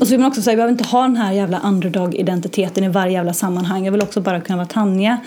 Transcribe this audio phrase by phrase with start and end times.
[0.00, 2.88] Och så vill man också säga, jag behöver inte ha den här jävla underdog-identiteten i
[2.88, 3.84] varje jävla sammanhang.
[3.84, 5.18] Jag vill också bara kunna vara Tanja.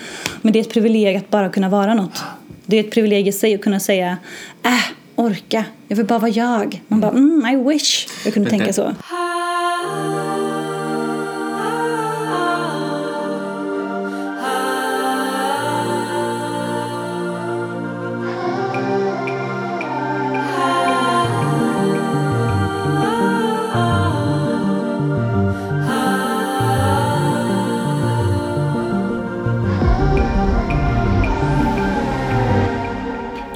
[0.41, 2.23] Men det är ett privilegium att bara kunna vara något.
[2.65, 4.17] Det är ett privilegium i sig att kunna säga,
[4.63, 4.71] äh,
[5.15, 6.81] orka, jag vill bara vara jag.
[6.87, 8.93] Man bara, mm, I wish jag kunde tänka så.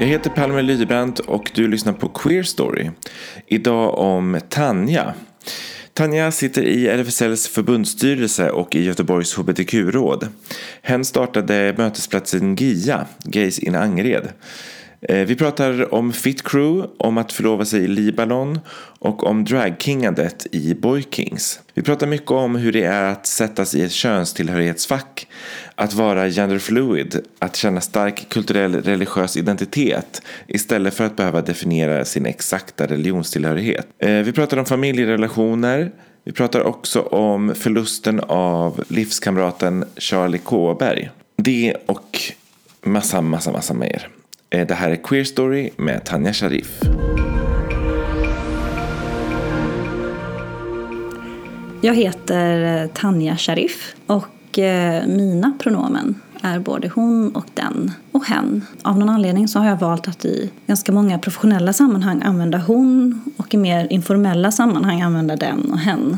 [0.01, 2.89] Jag heter Palme Lydebrandt och du lyssnar på Queer Story.
[3.47, 5.13] Idag om Tanja.
[5.93, 10.27] Tanja sitter i RFSLs förbundsstyrelse och i Göteborgs hbtq-råd.
[10.81, 14.29] Hen startade mötesplatsen GIA, Gays in Angered.
[15.09, 18.59] Eh, vi pratar om Fit Crew, om att förlova sig i Libanon
[18.99, 21.59] och om dragkingandet i Boy Kings.
[21.73, 25.27] Vi pratar mycket om hur det är att sättas i ett könstillhörighetsfack,
[25.75, 32.25] att vara genderfluid, att känna stark kulturell religiös identitet istället för att behöva definiera sin
[32.25, 33.87] exakta religionstillhörighet.
[33.99, 35.91] Eh, vi pratar om familjerelationer,
[36.23, 41.09] vi pratar också om förlusten av livskamraten Charlie Kåberg.
[41.37, 42.19] Det och
[42.83, 44.07] massa, massa, massa mer.
[44.53, 46.81] Eh, det här är Queer Story med Tanja Sharif.
[51.81, 58.25] Jag heter eh, Tanja Sharif och eh, mina pronomen är både hon och den och
[58.25, 58.65] hen.
[58.81, 63.21] Av någon anledning så har jag valt att i ganska många professionella sammanhang använda hon
[63.37, 66.17] och i mer informella sammanhang använda den och hen.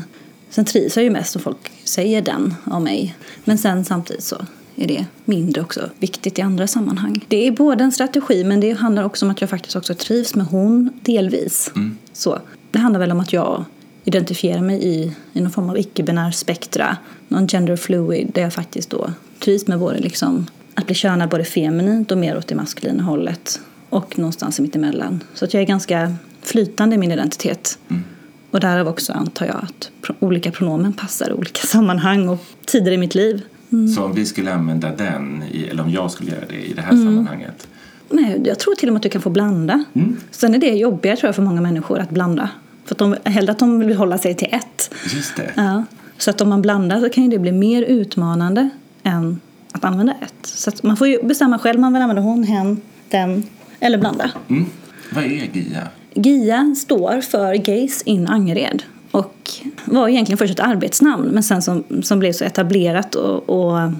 [0.50, 3.16] Sen trivs jag ju mest om folk säger den av mig.
[3.44, 4.36] Men sen samtidigt så
[4.76, 7.24] är det mindre också viktigt i andra sammanhang.
[7.28, 10.34] Det är både en strategi men det handlar också om att jag faktiskt också trivs
[10.34, 11.70] med hon delvis.
[11.76, 11.98] Mm.
[12.12, 12.38] Så,
[12.70, 13.64] det handlar väl om att jag
[14.04, 16.96] identifierar mig i, i någon form av icke-binär spektra,
[17.28, 21.44] någon gender fluid där jag faktiskt då trivs med både liksom att bli könad både
[21.44, 25.24] feminint och mer åt det maskulina hållet och någonstans mittemellan.
[25.34, 27.78] Så att jag är ganska flytande i min identitet.
[27.90, 28.04] Mm.
[28.50, 29.90] Och därav också antar jag att
[30.20, 33.42] olika pronomen passar i olika sammanhang och tider i mitt liv.
[33.72, 33.88] Mm.
[33.88, 36.82] Så om vi skulle använda den, i, eller om jag skulle göra det i det
[36.82, 37.04] här mm.
[37.04, 37.68] sammanhanget?
[38.10, 39.84] Nej, jag tror till och med att du kan få blanda.
[39.92, 40.16] Mm.
[40.30, 42.48] Sen är det jobbigare tror jag för många människor att blanda.
[42.84, 44.94] För att de, hellre att de vill hålla sig till ett.
[45.14, 45.52] Just det.
[45.54, 45.84] Ja.
[46.18, 48.70] Så att om man blandar så kan det bli mer utmanande
[49.02, 49.40] än
[49.72, 50.46] att använda ett.
[50.46, 53.46] Så man får ju bestämma själv om man vill använda hon, hen, den
[53.80, 54.30] eller blanda.
[54.48, 54.66] Mm.
[55.12, 55.88] Vad är GIA?
[56.14, 58.82] GIA står för Gays in Angered
[59.14, 59.50] och
[59.84, 63.92] var egentligen först ett arbetsnamn men sen som, som blev så etablerat och, och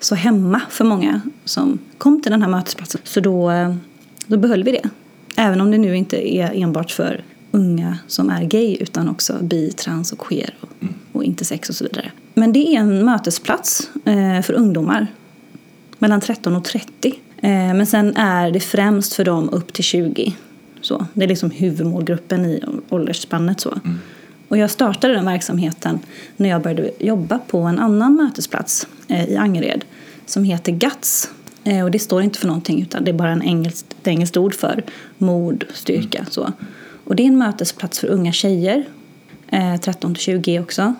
[0.00, 3.00] så hemma för många som kom till den här mötesplatsen.
[3.04, 3.52] Så då,
[4.26, 4.88] då behöll vi det.
[5.36, 9.72] Även om det nu inte är enbart för unga som är gay utan också bi,
[9.72, 10.68] trans och queer och,
[11.12, 12.10] och intersex och så vidare.
[12.34, 15.06] Men det är en mötesplats eh, för ungdomar
[15.98, 17.14] mellan 13 och 30.
[17.36, 20.34] Eh, men sen är det främst för dem upp till 20.
[20.80, 23.60] Så, det är liksom huvudmålgruppen i åldersspannet.
[23.60, 23.70] Så.
[23.84, 23.98] Mm.
[24.48, 25.98] Och jag startade den verksamheten
[26.36, 29.84] när jag började jobba på en annan mötesplats eh, i Angered
[30.26, 31.30] som heter GATS.
[31.64, 34.36] Eh, och det står inte för någonting utan det är bara en engelskt, ett engelskt
[34.36, 34.82] ord för
[35.18, 36.18] mod, styrka.
[36.18, 36.30] Mm.
[36.30, 36.52] Så.
[37.04, 38.84] Och det är en mötesplats för unga tjejer,
[39.48, 40.94] eh, 13 20 också.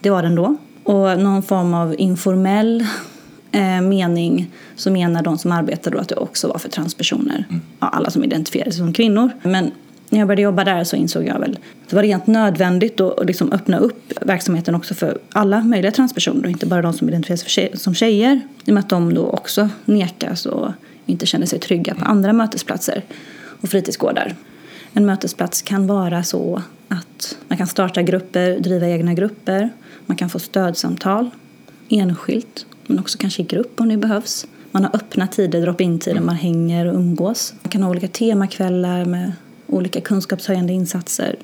[0.00, 0.56] Det var den då.
[0.84, 2.86] Och någon form av informell
[3.52, 7.44] eh, mening så menar de som arbetar då att det också var för transpersoner.
[7.48, 7.60] Mm.
[7.80, 9.30] Ja, alla som identifierar sig som kvinnor.
[9.42, 9.70] Men
[10.10, 13.26] när jag började jobba där så insåg jag väl att det var rent nödvändigt att
[13.26, 17.48] liksom öppna upp verksamheten också för alla möjliga transpersoner och inte bara de som identifierar
[17.48, 18.40] sig som tjejer.
[18.64, 20.70] I och med att de då också nekas och
[21.06, 23.04] inte känner sig trygga på andra mötesplatser
[23.60, 24.34] och fritidsgårdar.
[24.92, 29.70] En mötesplats kan vara så att man kan starta grupper, driva egna grupper.
[30.06, 31.30] Man kan få stödsamtal
[31.88, 34.46] enskilt, men också kanske i grupp om det behövs.
[34.70, 37.54] Man har öppna tider, drop-in-tider, man hänger och umgås.
[37.62, 39.32] Man kan ha olika temakvällar med
[39.70, 41.36] olika kunskapshöjande insatser.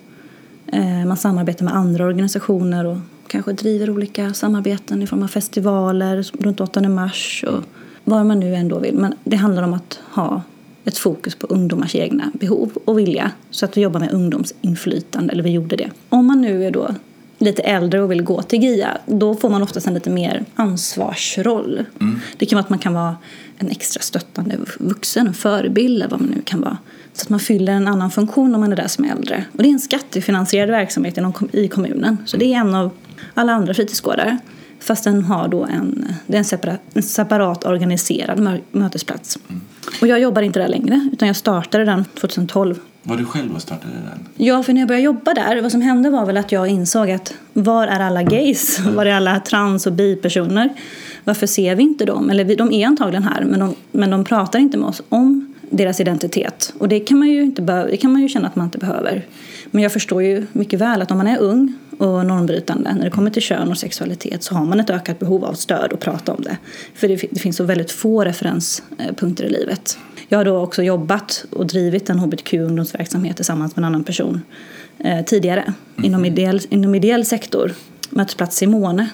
[0.66, 2.96] Eh, man samarbetar med andra organisationer och
[3.26, 7.64] kanske driver olika samarbeten i form av festivaler runt 8 mars och
[8.04, 8.98] vad man nu ändå vill.
[8.98, 10.42] Men det handlar om att ha
[10.84, 13.30] ett fokus på ungdomars egna behov och vilja.
[13.50, 15.90] Så att vi jobbar med ungdomsinflytande, eller vi gjorde det.
[16.08, 16.94] Om man nu är då
[17.38, 21.84] lite äldre och vill gå till GIA, då får man oftast en lite mer ansvarsroll.
[22.00, 22.20] Mm.
[22.36, 23.16] Det kan vara att man kan vara
[23.58, 26.78] en extra stöttande vuxen, en förebild eller vad man nu kan vara.
[27.16, 29.44] Så att man fyller en annan funktion om man är där som äldre.
[29.52, 31.18] Och det är en skattefinansierad verksamhet
[31.52, 32.18] i kommunen.
[32.26, 32.90] Så det är en av
[33.34, 34.38] alla andra fritidsgårdar.
[34.80, 39.38] Fast den har då en, det är en, separat, en separat organiserad mötesplats.
[39.48, 39.60] Mm.
[40.00, 42.78] Och jag jobbar inte där längre utan jag startade den 2012.
[43.02, 44.46] Var du själv och startade den?
[44.46, 47.10] Ja, för när jag började jobba där, vad som hände var väl att jag insåg
[47.10, 48.80] att var är alla gays?
[48.80, 50.74] Var är alla trans och bipersoner?
[51.24, 52.30] Varför ser vi inte dem?
[52.30, 56.00] Eller de är antagligen här, men de, men de pratar inte med oss om deras
[56.00, 56.72] identitet.
[56.78, 59.26] Och det kan man ju, inte det kan man ju känna att man inte behöver.
[59.70, 63.10] Men jag förstår ju mycket väl att om man är ung och normbrytande när det
[63.10, 66.32] kommer till kön och sexualitet så har man ett ökat behov av stöd och prata
[66.34, 66.56] om det.
[66.94, 69.98] För det, det finns så väldigt få referenspunkter i livet.
[70.28, 74.40] Jag har då också jobbat och drivit en hbtq-ungdomsverksamhet tillsammans med en annan person
[74.98, 75.74] eh, tidigare mm.
[76.04, 77.72] inom, ideell, inom ideell sektor.
[78.10, 79.08] Mötesplats Simone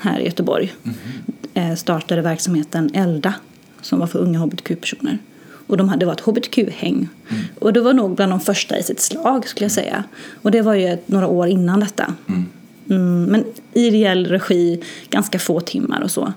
[0.00, 1.70] här i Göteborg mm.
[1.70, 3.34] eh, startade verksamheten Elda
[3.80, 5.18] som var för unga hbtq-personer.
[5.66, 7.08] Och de hade, det var ett hbtq-häng.
[7.28, 7.42] Mm.
[7.58, 10.04] Och det var nog bland de första i sitt slag skulle jag säga.
[10.42, 12.14] Och det var ju några år innan detta.
[12.28, 12.46] Mm.
[12.90, 16.32] Mm, men i ideell regi, ganska få timmar och så.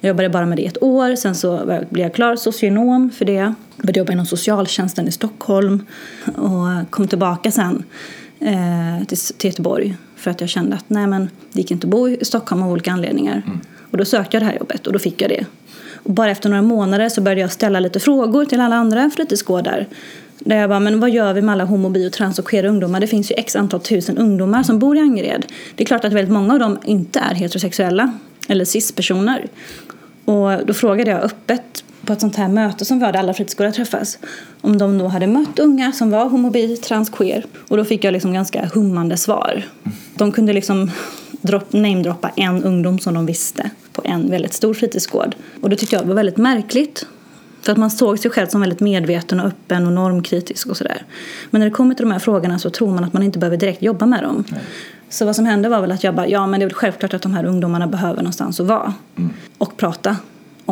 [0.00, 3.32] Jag jobbade bara med det ett år, sen så blev jag klar socionom för det.
[3.32, 5.86] Jag började jobba inom socialtjänsten i Stockholm
[6.36, 7.84] och kom tillbaka sen
[8.40, 11.90] eh, till, till Göteborg för att jag kände att nej men det gick inte att
[11.90, 13.42] bo i Stockholm av olika anledningar.
[13.46, 13.60] Mm.
[13.90, 15.46] Och då sökte jag det här jobbet och då fick jag det.
[16.02, 19.86] Och bara efter några månader så började jag ställa lite frågor till alla andra fritidsgårdar.
[20.38, 22.68] Där jag bara, men vad gör vi med alla homo, bi och trans och queera
[22.68, 23.00] ungdomar?
[23.00, 25.46] Det finns ju x antal tusen ungdomar som bor i Angered.
[25.74, 28.12] Det är klart att väldigt många av dem inte är heterosexuella
[28.48, 29.46] eller cis-personer.
[30.24, 33.70] Och då frågade jag öppet på ett sånt här möte som vi hade alla fritidsgårdar
[33.70, 34.18] träffas
[34.60, 37.44] om de då hade mött unga som var homo, bi, trans, queer.
[37.68, 39.62] Och då fick jag liksom ganska hummande svar.
[40.14, 40.90] De kunde liksom
[41.70, 45.34] namedroppa en ungdom som de visste på en väldigt stor fritidsgård.
[45.60, 47.06] Och det tyckte jag var väldigt märkligt.
[47.62, 51.02] För att man såg sig själv som väldigt medveten och öppen och normkritisk och sådär.
[51.50, 53.56] Men när det kommer till de här frågorna så tror man att man inte behöver
[53.56, 54.44] direkt jobba med dem.
[54.48, 54.60] Nej.
[55.08, 57.14] Så vad som hände var väl att jag bara, ja men det är väl självklart
[57.14, 58.94] att de här ungdomarna behöver någonstans att vara.
[59.16, 59.30] Mm.
[59.58, 60.16] Och prata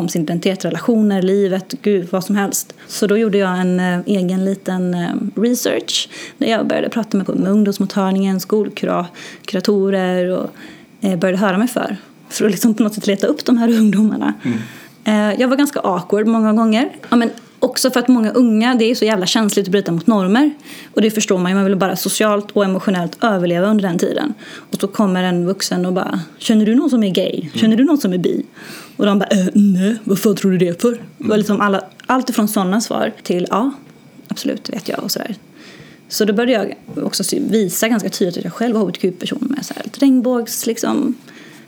[0.01, 2.73] om sin identitet, relationer, livet, gud, vad som helst.
[2.87, 7.29] Så då gjorde jag en äh, egen liten äh, research där jag började prata med,
[7.29, 10.49] med ungdomsmottagningen, skolkuratorer och
[11.01, 11.97] äh, började höra mig för.
[12.29, 14.33] För att liksom på något sätt leta upp de här ungdomarna.
[14.43, 15.39] Mm.
[15.39, 16.89] jag var ganska awkward många gånger.
[17.09, 17.29] Ja, men
[17.63, 20.51] Också för att många unga, det är så jävla känsligt att bryta mot normer.
[20.93, 24.33] Och det förstår man ju, man vill bara socialt och emotionellt överleva under den tiden.
[24.71, 27.49] Och så kommer en vuxen och bara, känner du någon som är gay?
[27.53, 28.45] Känner du någon som är bi?
[28.97, 30.91] Och de bara, äh, nej, vad fan tror du det för?
[30.91, 33.71] Det var liksom alla, allt ifrån sådana svar till, ja,
[34.27, 35.35] absolut, det vet jag och sådär.
[36.09, 39.73] Så då började jag också visa ganska tydligt att jag själv var hbtq-person med så
[39.73, 41.15] här, regnbågs, liksom,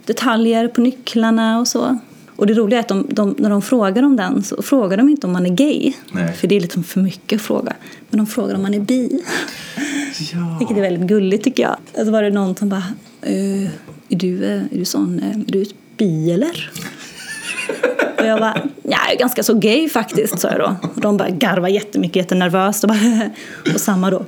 [0.05, 1.99] detaljer på nycklarna och så.
[2.35, 5.09] Och det roliga är att de, de, när de frågar om den så frågar de
[5.09, 5.93] inte om man är gay.
[6.11, 6.33] Nej.
[6.33, 7.73] För det är liksom för mycket att fråga.
[8.09, 9.23] Men de frågar om man är bi.
[10.33, 10.55] Ja.
[10.59, 12.05] Vilket är väldigt gulligt tycker jag.
[12.05, 12.83] Så var det någon som bara,
[13.21, 13.63] äh,
[14.09, 15.65] är, du, är du sån, är du
[15.97, 16.71] bi eller?
[18.19, 20.75] Och jag bara, ja, jag är ganska så gay faktiskt, sa jag då.
[20.95, 22.83] Och de bara garvade jättemycket, jättenervöst.
[22.83, 23.29] Och, bara,
[23.73, 24.25] och samma då,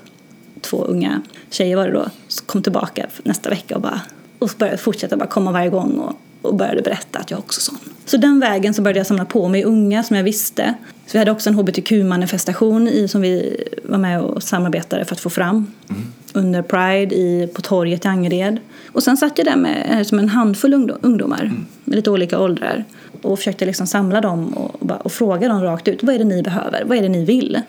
[0.61, 2.05] två unga tjejer var det då,
[2.45, 4.01] kom tillbaka nästa vecka och bara
[4.39, 7.77] och började fortsätta bara komma varje gång och och började berätta att jag också sån.
[8.05, 10.73] Så den vägen så började jag samla på mig unga som jag visste.
[11.05, 15.21] Så vi hade också en hbtq-manifestation i, som vi var med och samarbetade för att
[15.21, 16.01] få fram mm.
[16.33, 18.59] under Pride i, på torget i Angered.
[18.91, 21.65] Och sen satt jag där med eh, som en handfull ungdomar mm.
[21.83, 22.85] med lite olika åldrar
[23.21, 26.03] och försökte liksom samla dem och, och, och, fråga dem rakt ut.
[26.03, 26.83] Vad är det ni behöver?
[26.85, 27.61] Vad är det ni vill?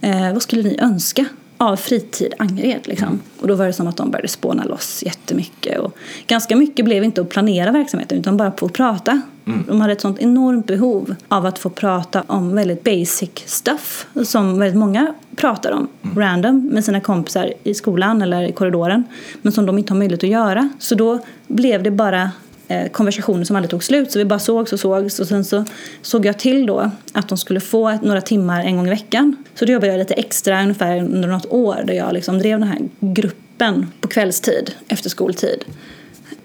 [0.00, 1.26] Eh, vad skulle ni önska?
[1.56, 2.88] Av fritid Angered.
[2.88, 3.20] Liksom.
[3.40, 5.78] Och då var det som att de började spåna loss jättemycket.
[5.78, 9.20] Och ganska mycket blev inte att planera verksamheten utan bara på att prata.
[9.46, 9.64] Mm.
[9.68, 14.58] De hade ett sånt enormt behov av att få prata om väldigt basic stuff som
[14.58, 16.18] väldigt många pratar om mm.
[16.18, 19.04] random med sina kompisar i skolan eller i korridoren
[19.42, 20.68] men som de inte har möjlighet att göra.
[20.78, 22.30] Så då blev det bara
[22.68, 24.12] Eh, konversationer som aldrig tog slut.
[24.12, 25.64] Så vi bara sågs och sågs och sen så
[26.02, 29.36] såg jag till då att de skulle få några timmar en gång i veckan.
[29.54, 32.68] Så då jobbade jag lite extra ungefär under något år där jag liksom drev den
[32.68, 35.64] här gruppen på kvällstid efter skoltid.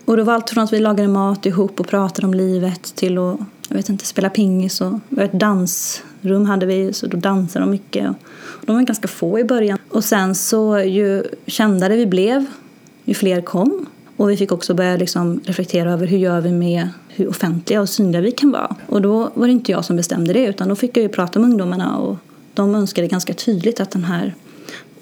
[0.05, 3.17] Och det var allt från att vi lagade mat ihop och pratade om livet till
[3.17, 7.71] att jag vet inte, spela pingis och ett dansrum hade vi så då dansade de
[7.71, 8.09] mycket.
[8.33, 9.77] Och de var ganska få i början.
[9.89, 12.45] Och sen så ju kändare vi blev,
[13.03, 13.85] ju fler kom
[14.21, 17.89] och vi fick också börja liksom reflektera över hur gör vi med hur offentliga och
[17.89, 18.75] synliga vi kan vara.
[18.87, 21.39] Och då var det inte jag som bestämde det utan då fick jag ju prata
[21.39, 22.17] med ungdomarna och
[22.53, 24.35] de önskade ganska tydligt att den här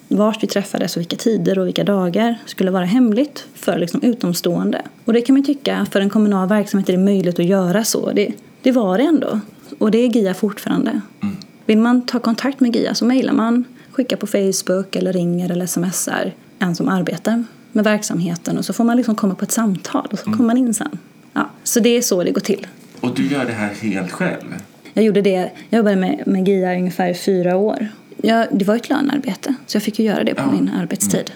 [0.07, 4.81] vart vi träffades och vilka tider och vilka dagar skulle vara hemligt för liksom utomstående.
[5.05, 8.11] Och det kan man tycka, för en kommunal verksamhet är det möjligt att göra så.
[8.11, 9.39] Det, det var det ändå.
[9.77, 11.01] Och det är GIA fortfarande.
[11.21, 11.35] Mm.
[11.65, 15.65] Vill man ta kontakt med GIA så mejlar man, skickar på Facebook eller ringer eller
[15.65, 20.07] smsar en som arbetar med verksamheten och så får man liksom komma på ett samtal
[20.11, 20.37] och så mm.
[20.37, 20.97] kommer man in sen.
[21.33, 22.67] Ja, så det är så det går till.
[22.99, 24.55] Och du gör det här helt själv?
[24.93, 27.87] Jag gjorde det, jag jobbade med, med GIA ungefär i fyra år.
[28.17, 30.51] Ja, det var ett lönearbete, så jag fick ju göra det på Ja.
[30.51, 31.31] min arbetstid.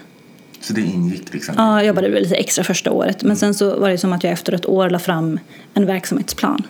[0.60, 1.54] Så det ingick liksom?
[1.58, 3.22] Ja, jag jobbade lite extra första året.
[3.22, 5.38] Men sen så var det som att jag efter ett år la fram
[5.74, 6.62] en verksamhetsplan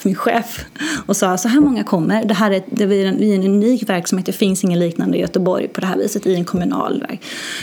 [0.00, 0.64] för min chef
[1.06, 2.24] och sa så här många kommer.
[2.24, 4.26] Det här är, det är, en, vi är en unik verksamhet.
[4.26, 7.06] Det finns ingen liknande i Göteborg på det här viset i en kommunal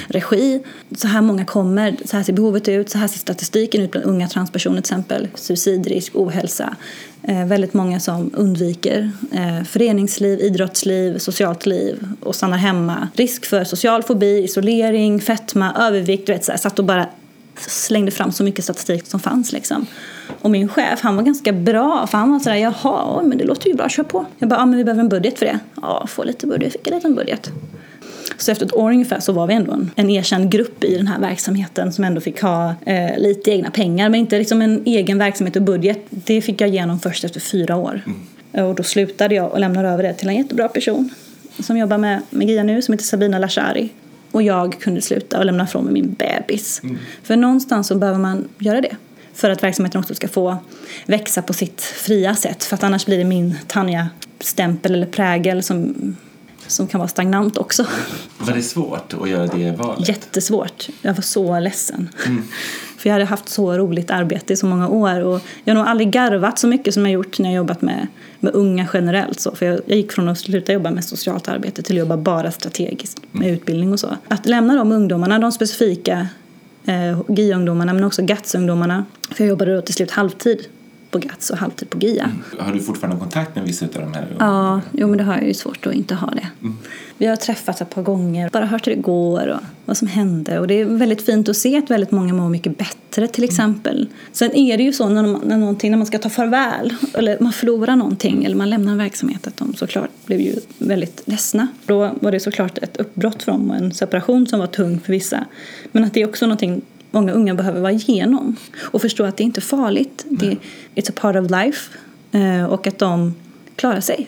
[0.08, 0.63] regi.
[0.98, 1.96] Så här många kommer.
[2.06, 2.89] Så här ser behovet ut.
[2.89, 5.27] Så här ser statistiken ut bland unga transpersoner till exempel.
[5.36, 6.75] Suicidrisk, ohälsa.
[7.24, 13.08] Eh, väldigt många som undviker eh, föreningsliv, idrottsliv, socialt liv och stannar hemma.
[13.13, 16.27] Risk för social fobi, isolering, fetma, övervikt.
[16.27, 17.08] Du vet, så här, satt och bara
[17.60, 19.52] slängde fram så mycket statistik som fanns.
[19.52, 19.86] Liksom.
[20.42, 22.08] Och min chef, han var ganska bra.
[22.08, 24.26] För han var sådär, jaha, men det låter ju bra, kör på.
[24.38, 25.60] Jag bara, ja men vi behöver en budget för det.
[25.82, 26.64] Ja, få lite budget.
[26.64, 27.52] Jag fick en liten budget.
[28.38, 31.08] Så efter ett år ungefär så var vi ändå en, en erkänd grupp i den
[31.08, 34.10] här verksamheten som ändå fick ha eh, lite egna pengar.
[34.10, 36.00] Men inte liksom en egen verksamhet och budget.
[36.10, 38.02] Det fick jag igenom först efter fyra år.
[38.52, 41.10] Och då slutade jag och lämnade över det till en jättebra person
[41.60, 43.90] som jobbar med, med GIA nu, som heter Sabina Lashari.
[44.38, 46.82] Och jag kunde sluta och lämna ifrån mig min bebis.
[47.24, 48.96] För någonstans så behöver man göra det.
[49.34, 50.58] För att verksamheten också ska få
[51.06, 52.63] växa på sitt fria sätt.
[52.63, 55.96] För att annars blir det min Tanja-stämpel eller prägel som,
[56.67, 57.86] som kan vara stagnant också.
[58.38, 60.10] Var det svårt att göra det valet?
[60.10, 60.89] Jättesvårt.
[61.01, 62.10] Jag var så ledsen.
[62.98, 65.22] För jag hade haft så roligt arbete i så många år.
[65.22, 68.08] Och jag har nog aldrig garvat så mycket som jag gjort när jag jobbat med,
[68.39, 69.39] med unga generellt.
[69.39, 69.56] Så.
[69.56, 72.51] För jag, jag gick från att sluta jobba med socialt arbete till att jobba bara
[72.51, 74.18] strategiskt med utbildning och så.
[74.27, 76.27] Att lämna de ungdomarna, de specifika
[76.86, 79.06] eh, GIA-ungdomarna men också GATS-ungdomarna.
[79.32, 80.68] För jag jobbade då till slut halvtid
[81.12, 82.32] på GATS och halvtid på GIA.
[82.60, 84.27] Har du fortfarande kontakt med vissa av de här?
[84.39, 86.48] Ja, jo, men det har jag ju svårt att inte ha det.
[87.18, 90.60] Vi har träffats ett par gånger, bara hört hur det går och vad som hände.
[90.60, 94.08] Och det är väldigt fint att se att väldigt många mår mycket bättre till exempel.
[94.32, 97.54] Sen är det ju så när, man, när, när man ska ta farväl eller man
[97.54, 101.68] förlorar någonting eller man lämnar en verksamhet att de såklart blev ju väldigt ledsna.
[101.86, 105.14] Då var det såklart ett uppbrott för dem och en separation som var tung för
[105.14, 105.46] vissa.
[105.92, 106.82] Men att det är också någonting
[107.12, 110.26] många unga behöver vara igenom och förstå att det inte är farligt.
[110.30, 110.58] Det,
[110.96, 111.98] it's a part of life.
[112.32, 113.36] Eh, och att de
[113.76, 114.28] klarar sig.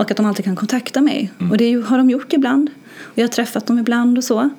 [0.00, 1.30] Och att de alltid kan kontakta mig.
[1.50, 2.70] Och det har de gjort ibland.
[3.00, 4.50] Och jag har träffat dem ibland och så.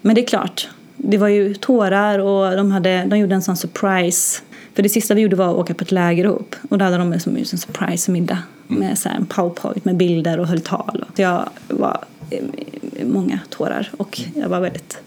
[0.00, 3.56] Men det är klart, det var ju tårar och de, hade, de gjorde en sån
[3.56, 4.42] surprise.
[4.74, 6.56] För det sista vi gjorde var att åka på ett läger ihop.
[6.70, 8.38] Och då hade de som en surprise-middag.
[8.66, 11.04] Med så en powerpoint med bilder och höll tal.
[11.16, 11.98] Så jag var
[13.04, 14.98] många tårar och jag var väldigt...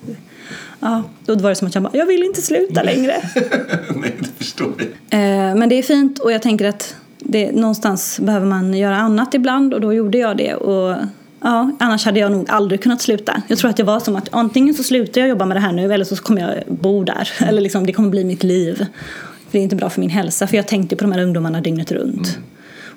[0.79, 3.15] Ja, då var det som att jag bara, jag vill inte sluta längre.
[3.95, 5.19] Nej, det förstår jag.
[5.19, 6.95] Eh, Men det är fint och jag tänker att
[7.27, 10.53] det, någonstans behöver man göra annat ibland och då gjorde jag det.
[10.53, 10.95] Och,
[11.41, 13.41] ja, annars hade jag nog aldrig kunnat sluta.
[13.47, 15.71] Jag tror att det var som att antingen så slutar jag jobba med det här
[15.71, 17.29] nu eller så kommer jag bo där.
[17.47, 18.85] Eller liksom, det kommer bli mitt liv.
[19.51, 21.91] Det är inte bra för min hälsa för jag tänkte på de här ungdomarna dygnet
[21.91, 22.39] runt.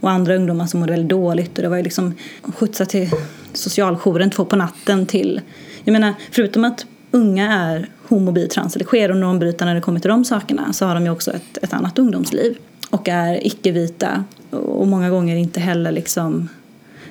[0.00, 3.10] Och andra ungdomar som mådde väldigt dåligt och det var ju liksom skjutsa till
[3.52, 5.40] socialjouren två på natten till
[5.84, 9.80] jag menar förutom att unga är homo, bi, trans eller queer och normbrytare när det
[9.80, 12.58] kommer till de sakerna så har de ju också ett, ett annat ungdomsliv
[12.90, 16.48] och är icke-vita och många gånger inte heller liksom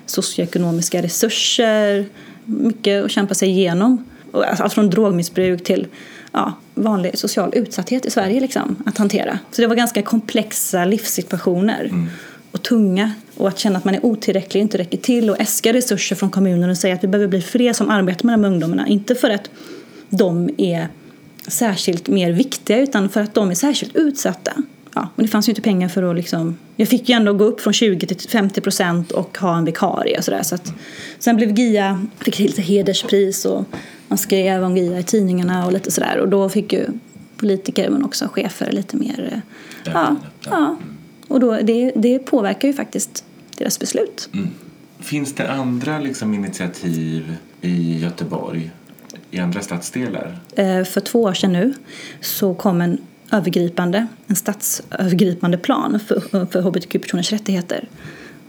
[0.06, 2.06] socioekonomiska resurser,
[2.46, 4.06] mycket att kämpa sig igenom.
[4.32, 5.88] Och Allt från drogmissbruk till
[6.32, 9.40] ja, vanlig social utsatthet i Sverige liksom, att hantera.
[9.52, 11.92] Så det var ganska komplexa livssituationer
[12.52, 13.12] och tunga.
[13.38, 16.70] Och att känna att man är otillräcklig, inte räcker till och äska resurser från kommunen
[16.70, 18.88] och säga att vi behöver bli fler som arbetar med de här ungdomarna.
[18.88, 19.50] Inte för att
[20.10, 20.88] de är
[21.48, 24.54] särskilt mer viktiga utan för att de är särskilt utsatta.
[24.98, 26.58] Ja, och det fanns ju inte pengar för att liksom...
[26.76, 30.18] Jag fick ju ändå gå upp från 20 till 50 procent och ha en vikarie
[30.18, 30.44] och sådär.
[30.44, 30.74] Så att,
[31.20, 33.66] sen blev GIA, fick lite hederspris och
[34.08, 36.18] man skrev om GIA i tidningarna och lite sådär.
[36.20, 36.86] Och då fick ju
[37.38, 39.30] politiker men också chefer lite mer...
[39.34, 39.40] eh,
[39.94, 40.78] Ja, ja.
[41.28, 43.24] Och då, det, det påverkar ju faktiskt
[43.58, 44.30] deras beslut.
[45.00, 48.72] Finns det andra liksom, initiativ i Göteborg,
[49.32, 50.40] i andra stadsdelar?
[50.56, 51.74] Eh, För två år sedan nu
[52.22, 52.98] så kom en
[53.32, 57.88] övergripande, en statsövergripande plan för, för hbtq-personers rättigheter.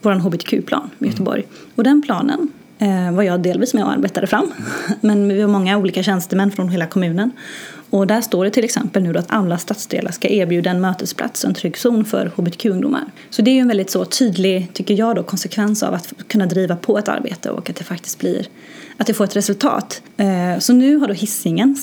[0.02, 1.46] Vår hbtq-plan i Göteborg.
[1.74, 4.52] Och den planen eh, var jag delvis med och arbetade fram.
[5.00, 7.30] Men vi var många olika tjänstemän från hela kommunen.
[7.90, 11.44] Och där står det till exempel nu då att alla stadsdelar ska erbjuda en mötesplats
[11.44, 13.04] och en trygg zon för hbtq-ungdomar.
[13.30, 16.46] Så det är ju en väldigt så tydlig, tycker jag då, konsekvens av att kunna
[16.46, 18.46] driva på ett arbete och att det faktiskt blir
[18.98, 20.02] att det får ett resultat.
[20.16, 21.76] Eh, så nu har då hissingen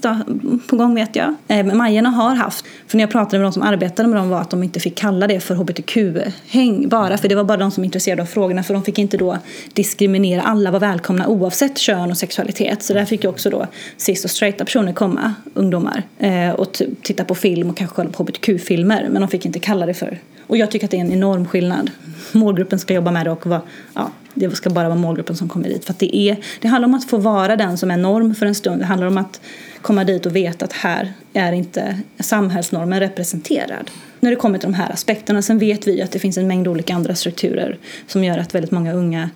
[0.67, 1.35] på gång vet jag.
[1.47, 4.29] Eh, men Majerna har haft, för när jag pratade med de som arbetade med dem
[4.29, 7.71] var att de inte fick kalla det för hbtq-häng bara, för det var bara de
[7.71, 9.37] som var intresserade av frågorna för de fick inte då
[9.73, 12.83] diskriminera, alla var välkomna oavsett kön och sexualitet.
[12.83, 17.25] Så där fick ju också då cis och straighta personer komma, ungdomar, eh, och titta
[17.25, 20.57] på film och kanske kolla på hbtq-filmer, men de fick inte kalla det för Och
[20.57, 21.91] jag tycker att det är en enorm skillnad.
[22.31, 23.61] Målgruppen ska jobba med det och vara,
[23.93, 25.85] ja, det ska bara vara målgruppen som kommer dit.
[25.85, 28.55] För det, är, det handlar om att få vara den som är norm för en
[28.55, 28.81] stund.
[28.81, 29.41] Det handlar om att
[29.81, 33.91] komma dit och veta att här är inte samhällsnormen representerad.
[34.19, 35.41] När det kommer till de här aspekterna.
[35.41, 38.71] Sen vet vi att det finns en mängd olika andra strukturer som gör att väldigt
[38.71, 39.29] många unga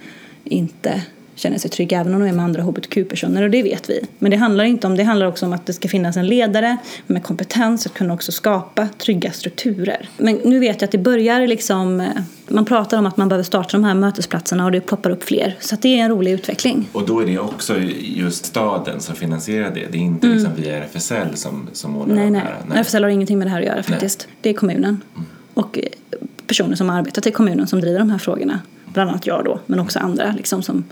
[0.43, 1.01] inte
[1.39, 4.01] känner sig trygga även om de är med andra hbtq-personer och det vet vi.
[4.19, 6.77] Men det handlar inte om det handlar också om att det ska finnas en ledare
[7.07, 10.09] med kompetens att kunna också skapa trygga strukturer.
[10.17, 12.07] Men nu vet jag att det börjar liksom eh,
[12.47, 15.55] man pratar om att man behöver starta de här mötesplatserna och det ploppar upp fler.
[15.59, 16.89] Så det är en rolig utveckling.
[16.91, 19.87] Och då är det också just staden som finansierar det.
[19.91, 20.39] Det är inte mm.
[20.39, 22.43] liksom via RFSL som, som ordnar nej, nej.
[22.67, 22.79] nej.
[22.79, 24.25] RFSL har ingenting med det här att göra faktiskt.
[24.27, 24.37] Nej.
[24.41, 25.01] Det är kommunen.
[25.15, 25.25] Mm.
[25.53, 25.79] Och
[26.47, 28.59] personer som arbetat i kommunen som driver de här frågorna.
[28.93, 30.83] Bland annat jag då, men också andra liksom, som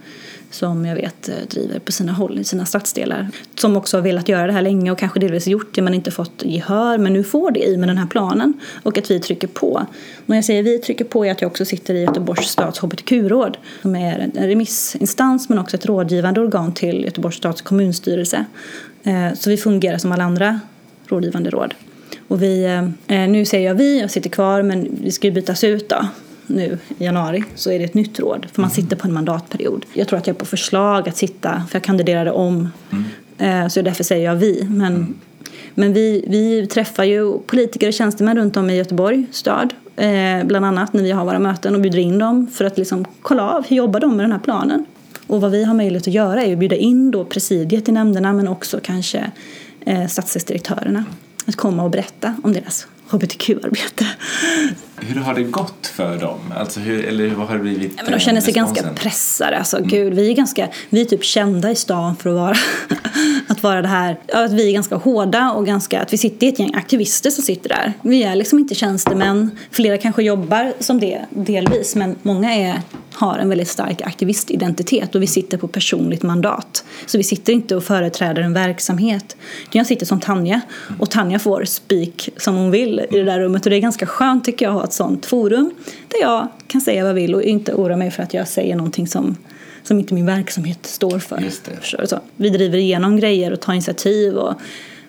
[0.52, 3.28] som jag vet eh, driver på sina håll i sina stadsdelar.
[3.56, 6.12] Som också har velat göra det här länge och kanske delvis gjort det men inte
[6.12, 9.48] fått gehör men nu får det i med den här planen och att vi trycker
[9.48, 9.86] på.
[10.26, 13.58] När jag säger vi trycker på är att jag också sitter i Göteborgs stads hbtq-råd
[13.82, 18.46] som är en remissinstans men också ett rådgivande organ till Göteborgs stads kommunstyrelse.
[19.04, 20.60] Eh, så vi fungerar som alla andra
[21.06, 21.74] rådgivande råd.
[22.28, 22.64] Och vi,
[23.08, 26.06] eh, nu säger jag vi, jag sitter kvar men vi ska ju bytas ut då
[26.48, 28.76] nu i januari så är det ett nytt råd för man mm.
[28.76, 29.86] sitter på en mandatperiod.
[29.94, 32.70] Jag tror att jag är på förslag att sitta, för jag kandiderade om.
[32.92, 33.64] Mm.
[33.64, 34.68] Eh, så därför säger jag vi.
[34.70, 35.16] Men, mm.
[35.76, 40.66] men vi, vi träffar ju politiker och tjänstemän runt om i Göteborg stad eh, bland
[40.66, 43.68] annat när vi har våra möten och bjuder in dem för att liksom kolla av
[43.68, 44.86] hur jobbar de med den här planen.
[45.28, 48.34] Och vad vi har möjlighet att göra är att bjuda in då presidiet i nämnderna
[48.34, 49.32] men också kanske
[49.86, 51.06] eh, stadsdelsdirektörerna
[51.46, 54.06] att komma och berätta om deras hbtq-arbete.
[55.00, 56.40] Hur har det gått för dem?
[56.58, 57.96] Alltså hur, eller vad har det blivit?
[57.96, 59.58] Men de känner sig ganska pressade.
[59.58, 59.90] Alltså, mm.
[59.90, 62.56] gud, vi, är ganska, vi är typ kända i stan för att vara,
[63.48, 64.20] att vara det här.
[64.34, 67.44] Att vi är ganska hårda och ganska, att vi sitter i ett gäng aktivister som
[67.44, 67.94] sitter där.
[68.02, 69.52] Vi är liksom inte tjänstemän.
[69.72, 72.82] Flera kanske jobbar som det delvis men många är
[73.18, 76.86] har en väldigt stark aktivistidentitet och vi sitter på personligt mandat.
[77.06, 79.38] Så vi sitter inte och företräder en verksamhet.
[79.72, 80.62] Jag sitter som Tanja
[81.00, 84.06] och Tanja får speak som hon vill i det där rummet och det är ganska
[84.06, 85.72] skönt tycker jag ett sånt forum
[86.08, 88.76] där jag kan säga vad jag vill och inte oroa mig för att jag säger
[88.76, 89.36] någonting som
[89.84, 91.50] som inte min verksamhet står för.
[92.06, 94.54] Så vi driver igenom grejer och tar initiativ och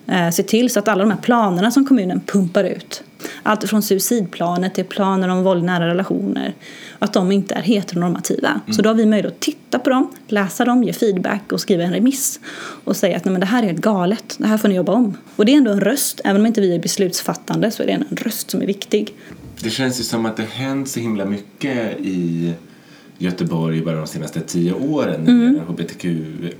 [0.07, 3.03] eh, ser till så att alla de här planerna som kommunen pumpar ut
[3.43, 6.53] allt från suicidplaner till planer om våld i nära relationer
[6.99, 8.49] att de inte är heteronormativa.
[8.49, 8.73] Mm.
[8.73, 11.83] Så då har vi möjlighet att titta på dem, läsa dem, ge feedback och skriva
[11.83, 12.39] en remiss
[12.83, 14.93] och säga att Nej, men det här är helt galet, det här får ni jobba
[14.93, 15.17] om.
[15.35, 17.93] Och det är ändå en röst, även om inte vi är beslutsfattande så är det
[17.93, 19.13] en röst som är viktig.
[19.61, 22.53] Det känns ju som att det hänt så himla mycket i
[23.17, 25.59] Göteborg bara de senaste tio åren när mm.
[25.67, 26.57] hbtq-frågor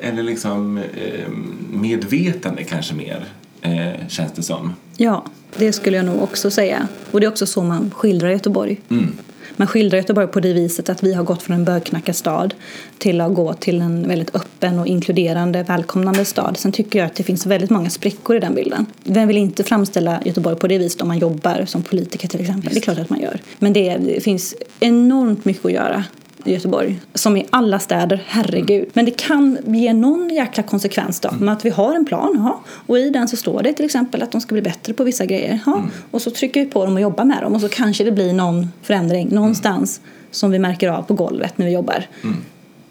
[0.00, 1.28] eller liksom eh,
[1.70, 3.24] medvetande kanske mer
[3.60, 4.74] eh, känns det som.
[4.96, 5.24] Ja,
[5.56, 6.88] det skulle jag nog också säga.
[7.10, 8.80] Och det är också så man skildrar Göteborg.
[8.88, 9.12] Mm.
[9.60, 12.54] Man skildrar Göteborg på det viset att vi har gått från en bögknackad stad
[12.98, 16.56] till att gå till en väldigt öppen och inkluderande, välkomnande stad.
[16.56, 18.86] Sen tycker jag att det finns väldigt många sprickor i den bilden.
[19.04, 22.64] Vem vill inte framställa Göteborg på det viset om man jobbar som politiker till exempel?
[22.64, 22.74] Just.
[22.74, 23.40] Det är klart att man gör.
[23.58, 26.04] Men det, det finns enormt mycket att göra
[26.46, 27.00] i Göteborg.
[27.14, 28.88] Som i alla städer, herregud.
[28.92, 31.28] Men det kan ge någon jäkla konsekvens då.
[31.28, 31.44] Mm.
[31.44, 34.22] Med att vi har en plan, aha, och i den så står det till exempel
[34.22, 35.60] att de ska bli bättre på vissa grejer.
[35.66, 35.90] Mm.
[36.10, 38.32] Och så trycker vi på dem och jobbar med dem och så kanske det blir
[38.32, 40.10] någon förändring någonstans mm.
[40.30, 42.06] som vi märker av på golvet när vi jobbar.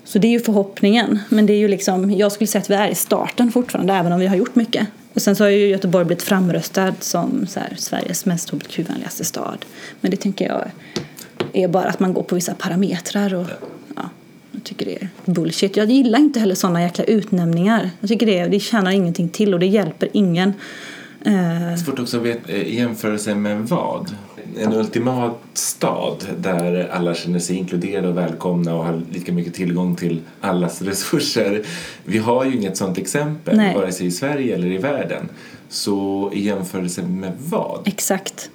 [0.09, 1.19] Så det är ju förhoppningen.
[1.29, 4.11] Men det är ju liksom, jag skulle säga att vi är i starten fortfarande även
[4.11, 4.87] om vi har gjort mycket.
[5.13, 9.65] Och sen så har ju Göteborg blivit framröstad som Sveriges mest hbtq-vänligaste stad.
[10.01, 10.71] Men det tänker jag
[11.53, 13.33] är bara att man går på vissa parametrar.
[13.33, 13.45] Och,
[13.95, 14.09] ja,
[14.51, 15.77] jag tycker det är bullshit.
[15.77, 17.89] Jag gillar inte heller sådana jäkla utnämningar.
[17.99, 20.53] Jag tycker det, det tjänar ingenting till och det hjälper ingen.
[21.25, 24.15] Eh, Svårt också att veta eh, jämförelse med vad?
[24.57, 29.95] En ultimat stad där alla känner sig inkluderade och välkomna och har lika mycket tillgång
[29.95, 31.63] till allas resurser.
[32.05, 33.75] Vi har ju inget sådant exempel, Nej.
[33.75, 35.29] vare sig i Sverige eller i världen.
[35.69, 37.87] Så i jämförelse med vad?
[37.87, 38.49] Exakt.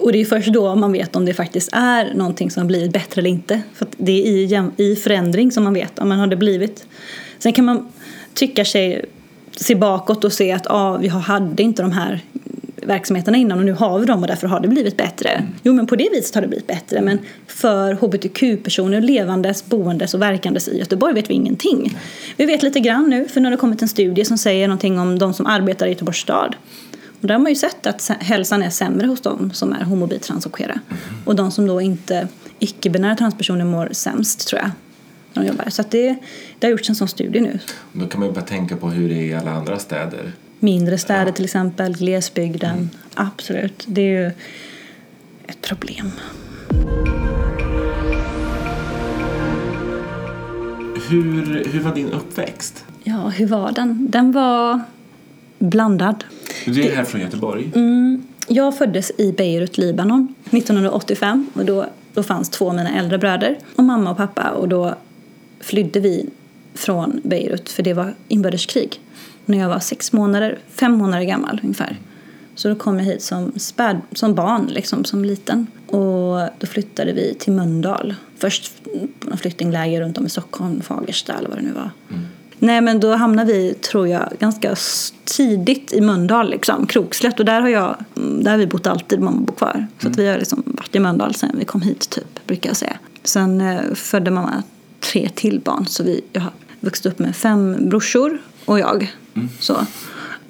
[0.00, 2.92] Och det är först då man vet om det faktiskt är någonting som har blivit
[2.92, 3.60] bättre eller inte.
[3.74, 6.86] För det är i, i förändring som man vet om man har det blivit.
[7.38, 7.88] Sen kan man
[8.34, 9.04] tycka sig
[9.56, 12.20] se bakåt och se att ah, vi hade inte de här
[12.88, 15.28] verksamheterna innan och nu har vi dem och därför har det blivit bättre.
[15.28, 15.50] Mm.
[15.62, 20.22] Jo men på det viset har det blivit bättre men för hbtq-personer levandes, boendes och
[20.22, 21.98] verkandes i Göteborg vet vi ingenting.
[22.36, 24.98] Vi vet lite grann nu för nu har det kommit en studie som säger någonting
[24.98, 26.56] om de som arbetar i Göteborgs stad.
[27.20, 30.08] Där har man ju sett att hälsan är sämre hos de som är homo,
[30.46, 30.72] och queera.
[30.72, 31.02] Mm.
[31.24, 32.28] Och de som då inte
[32.58, 34.70] icke-binära transpersoner mår sämst tror jag.
[35.32, 35.70] När de jobbar.
[35.70, 36.16] Så att det,
[36.58, 37.58] det har gjorts en sån studie nu.
[37.92, 40.32] Då kan man ju bara tänka på hur det är i alla andra städer.
[40.58, 42.90] mindre städer till exempel, glesbygden.
[43.14, 44.32] Absolut, det är ju
[45.46, 46.10] ett problem.
[51.10, 52.84] Hur, hur var din uppväxt?
[53.04, 54.10] Ja, hur var den?
[54.10, 54.80] Den var
[55.58, 56.24] blandad.
[56.64, 57.70] Du är här från Göteborg.
[57.74, 63.18] Mm, jag föddes i Beirut, Libanon 1985 och då, då fanns två av mina äldre
[63.18, 64.94] bröder och mamma och pappa och då
[65.60, 66.26] flydde vi
[66.74, 69.00] från Beirut för det var inbördeskrig
[69.44, 71.96] när jag var sex månader, fem månader gammal ungefär.
[72.54, 75.66] Så då kom jag hit som, späd, som barn, liksom, som liten.
[75.86, 78.14] Och då flyttade vi till Mölndal.
[78.38, 78.72] Först
[79.18, 81.90] på flyktingläger runt om i Stockholm, Fagersta eller vad det nu var.
[82.10, 82.26] Mm.
[82.58, 84.76] Nej men då hamnade vi, tror jag, ganska
[85.24, 87.38] tidigt i Mölndal, liksom, Krokslätt.
[87.38, 89.86] Och där har, jag, där har vi bott alltid, mamma bor kvar.
[89.98, 90.12] Så mm.
[90.12, 92.98] att vi har liksom varit i Mölndal sen vi kom hit, typ, brukar jag säga.
[93.24, 94.62] Sen eh, födde mamma
[95.00, 99.14] tre till barn, så vi, jag har vuxit upp med fem brorsor och jag.
[99.34, 99.48] Mm.
[99.60, 99.76] Så,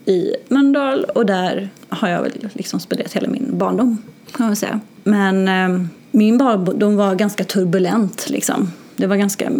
[0.04, 4.80] I Mölndal och där har jag väl liksom spenderat hela min barndom kan man säga.
[5.04, 8.72] Men eh, min barndom var ganska turbulent liksom.
[8.98, 9.52] Det var ganska,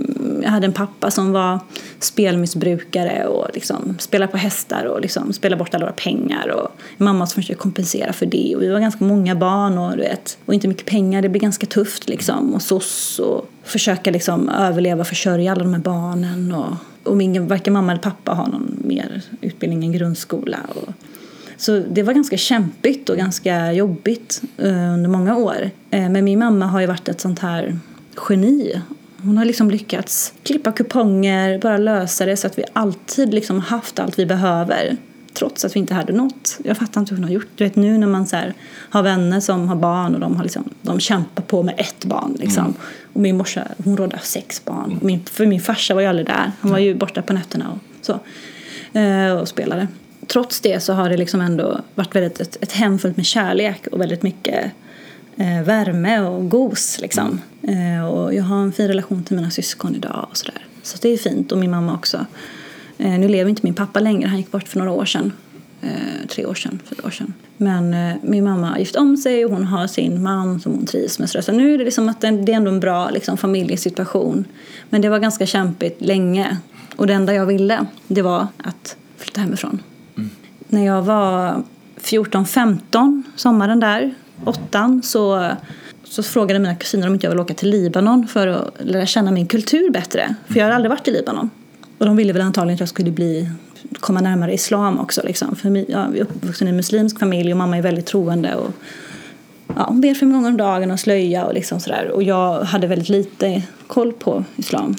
[0.43, 1.59] jag hade en pappa som var
[1.99, 6.49] spelmissbrukare och liksom spelade på hästar och liksom spelade bort alla våra pengar.
[6.49, 8.57] Och mamma som försökte kompensera för det.
[8.57, 11.23] Och vi var ganska många barn och, du vet, och inte mycket pengar.
[11.23, 12.55] Det blev ganska tufft liksom.
[12.55, 16.53] Och soc och försöka liksom överleva och försörja alla de här barnen.
[16.53, 16.75] Och,
[17.11, 20.59] och min, varken mamma eller pappa har någon mer utbildning än grundskola.
[20.69, 20.93] Och,
[21.57, 25.71] så det var ganska kämpigt och ganska jobbigt eh, under många år.
[25.91, 27.79] Eh, men min mamma har ju varit ett sånt här
[28.29, 28.81] geni.
[29.23, 33.99] Hon har liksom lyckats klippa kuponger, bara lösa det så att vi alltid liksom haft
[33.99, 34.97] allt vi behöver
[35.35, 36.59] trots att vi inte hade något.
[36.65, 37.49] Jag fattar inte hur hon har gjort.
[37.55, 38.55] Du vet nu när man så här,
[38.91, 42.37] har vänner som har barn och de, har liksom, de kämpar på med ett barn.
[42.39, 42.65] Liksom.
[42.65, 42.77] Mm.
[43.13, 44.85] Och min morsa hon rådde sex barn.
[44.85, 44.99] Mm.
[45.03, 46.53] Min, för min farsa var ju aldrig där.
[46.61, 48.21] Han var ju borta på nätterna och så.
[48.99, 49.89] Uh, och spelade
[50.29, 53.87] trots det så har det liksom ändå varit väldigt ett, ett hem fullt med kärlek
[53.87, 54.73] och väldigt mycket
[55.39, 56.99] eh, värme och gos.
[57.01, 57.41] Liksom.
[57.63, 60.67] Eh, och jag har en fin relation till mina syskon idag och sådär.
[60.83, 62.27] Så det är fint och min mamma också.
[62.99, 65.33] Eh, nu lever inte min pappa längre, han gick bort för några år sedan.
[65.81, 67.35] Eh, tre år sedan, fyra år sedan.
[67.57, 70.87] Men eh, min mamma har gift om sig och hon har sin man som hon
[70.87, 71.31] trivs med.
[71.31, 74.45] Så nu är det liksom att det är ändå en bra liksom, familjesituation.
[74.91, 76.57] Men det var ganska kämpigt länge.
[76.97, 79.83] Och det enda jag ville, det var att flytta hemifrån
[80.69, 81.63] när jag var
[82.01, 85.51] 14-15, sommaren där, åttan, så,
[86.05, 89.31] så frågade mina kusiner om inte jag ville åka till Libanon för att lära känna
[89.31, 90.35] min kultur bättre.
[90.47, 91.51] För jag har aldrig varit i Libanon.
[91.99, 93.51] Och de ville väl antagligen att jag skulle bli,
[94.01, 95.23] komma närmare islam också.
[95.25, 95.57] Liksom.
[95.57, 98.55] För jag är uppvuxen i en muslimsk familj och mamma är väldigt troende.
[98.55, 98.71] Och,
[99.77, 102.11] ja, hon ber fem gånger om dagen och slöja och liksom sådär.
[102.11, 104.97] Och jag hade väldigt lite koll på islam.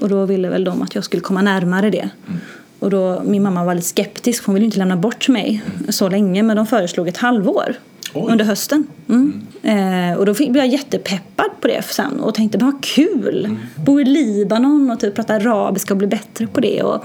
[0.00, 2.08] Och då ville väl de att jag skulle komma närmare det.
[2.28, 2.40] Mm.
[2.78, 6.42] Och då, min mamma var lite skeptisk, hon ville inte lämna bort mig så länge.
[6.42, 7.76] Men de föreslog ett halvår
[8.14, 8.32] Oj.
[8.32, 8.86] under hösten.
[9.08, 9.42] Mm.
[9.62, 10.12] Mm.
[10.12, 13.44] Eh, och då blev jag jättepeppad på det sen och tänkte vad kul!
[13.44, 13.58] Mm.
[13.76, 16.82] Bo i Libanon och typ prata arabiska och bli bättre på det.
[16.82, 17.04] Och,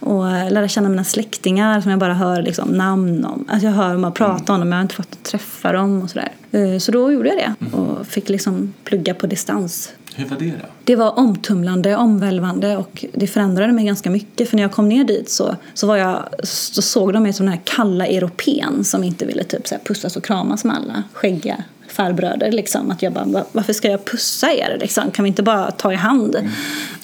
[0.00, 3.44] och lära känna mina släktingar som jag bara hör liksom, namn om.
[3.48, 6.32] Alltså jag hör dem prata om dem, jag har inte fått träffa dem och sådär.
[6.52, 7.74] Eh, så då gjorde jag det mm.
[7.74, 10.66] och fick liksom plugga på distans hur var det då?
[10.84, 14.48] Det var omtumlande, omvälvande och det förändrade mig ganska mycket.
[14.48, 17.46] För när jag kom ner dit så, så, var jag, så såg de mig som
[17.46, 21.02] den här kalla europeen som inte ville typ så här pussas och kramas med alla
[21.12, 22.52] skäggiga farbröder.
[22.52, 22.90] Liksom.
[22.90, 24.78] Att jag bara, varför ska jag pussa er?
[24.80, 25.10] Liksom?
[25.10, 26.36] Kan vi inte bara ta i hand?
[26.36, 26.50] Mm.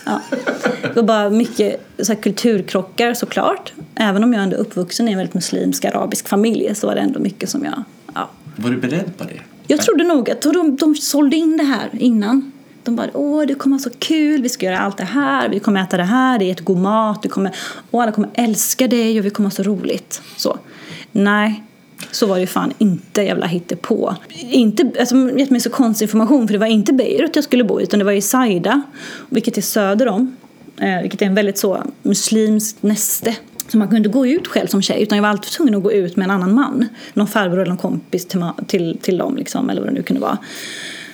[0.05, 0.21] Ja.
[0.83, 3.73] Det var bara mycket så kulturkrockar såklart.
[3.95, 7.01] Även om jag ändå är uppvuxen i en väldigt muslimsk arabisk familj så var det
[7.01, 7.83] ändå mycket som jag...
[8.15, 8.31] Ja.
[8.57, 9.41] Var du beredd på det?
[9.67, 12.53] Jag trodde nog att de, de sålde in det här innan.
[12.85, 15.61] De bara, åh det kommer vara så kul, vi ska göra allt det här, vi
[15.61, 17.57] kommer äta det här, det är jättegod mat, du kommer,
[17.91, 20.23] och alla kommer älska dig och vi kommer ha så roligt.
[20.37, 20.59] Så.
[21.13, 21.63] Nej,
[22.11, 24.15] så var det ju fan inte jävla hittepå.
[24.39, 27.81] Inte, alltså, gett mig så konstig information för det var inte Beirut jag skulle bo
[27.81, 28.83] i utan det var i Saida,
[29.29, 30.37] vilket är söder om.
[30.77, 33.37] Eh, vilket är en väldigt så muslimskt näste.
[33.69, 35.83] Så man kunde inte gå ut själv som tjej utan jag var alltid tvungen att
[35.83, 36.89] gå ut med en annan man.
[37.15, 40.23] Någon farbror eller någon kompis till, till, till dem liksom, eller vad det nu kunde
[40.23, 40.39] vara.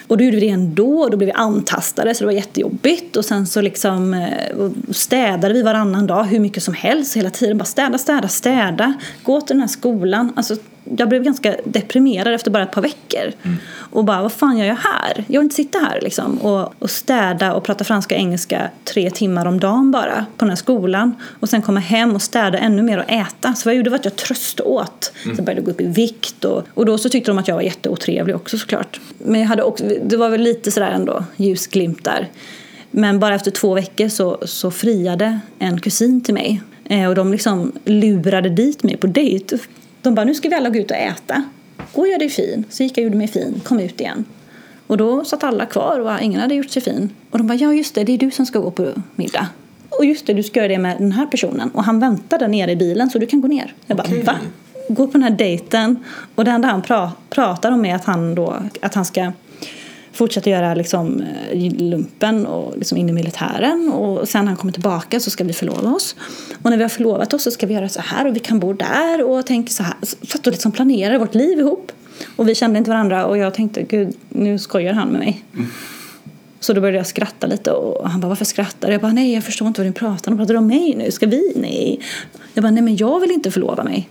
[0.08, 3.16] Och då gjorde vi det ändå och då blev vi antastade så det var jättejobbigt.
[3.16, 7.58] Och sen så liksom eh, städade vi varannan dag hur mycket som helst hela tiden.
[7.58, 8.94] Bara städa, städa, städa.
[9.22, 10.32] Gå till den här skolan.
[10.36, 10.56] Alltså
[10.96, 13.32] jag blev ganska deprimerad efter bara ett par veckor.
[13.42, 13.56] Mm.
[13.76, 15.24] Och bara, vad fan gör jag här?
[15.26, 16.38] Jag vill inte sitta här liksom.
[16.38, 20.48] Och, och städa och prata franska och engelska tre timmar om dagen bara på den
[20.48, 21.14] här skolan.
[21.40, 23.54] Och sen komma hem och städa ännu mer och äta.
[23.54, 25.12] Så vad jag gjorde var att jag tröståt.
[25.24, 25.36] Mm.
[25.36, 26.44] Så jag började gå upp i vikt.
[26.44, 29.00] Och, och då så tyckte de att jag var jätteotrevlig också såklart.
[29.18, 32.28] Men jag hade också, det var väl lite sådär ändå ljusglimtar.
[32.90, 37.32] Men bara efter två veckor så, så friade en kusin till mig Eh, och de
[37.32, 39.58] liksom lurade dit mig på dejt.
[40.02, 41.42] De bara, nu ska vi alla gå ut och äta.
[41.94, 42.64] Gå och gör dig fin.
[42.70, 44.24] Så gick jag och gjorde mig fin, kom ut igen.
[44.86, 47.10] Och då satt alla kvar och ingen hade gjort sig fin.
[47.30, 49.46] Och de bara, ja just det, det är du som ska gå på middag.
[49.90, 51.70] Och just det, du ska göra det med den här personen.
[51.70, 53.74] Och han väntar där nere i bilen så du kan gå ner.
[53.86, 54.22] Jag bara, Okej.
[54.22, 54.36] va?
[54.88, 55.96] Gå på den här dejten.
[56.34, 59.32] Och det enda han pra- pratar om är att han, då, att han ska
[60.12, 63.92] fortsätta göra liksom, eh, lumpen och liksom in i militären.
[63.92, 66.16] Och sen när han kommer tillbaka så ska vi förlova oss.
[66.62, 68.58] Och när vi har förlovat oss så ska vi göra så här och vi kan
[68.58, 69.94] bo där och tänka så här.
[70.02, 71.92] Satt och liksom planerade vårt liv ihop.
[72.36, 75.44] Och vi kände inte varandra och jag tänkte gud nu skojar han med mig.
[76.60, 78.94] Så då började jag skratta lite och han bara varför skrattar du?
[78.94, 80.38] Jag bara nej jag förstår inte vad du pratar om.
[80.38, 81.10] Pratar du om mig nu?
[81.10, 81.52] Ska vi?
[81.56, 82.00] Nej.
[82.54, 84.08] Jag bara nej men jag vill inte förlova mig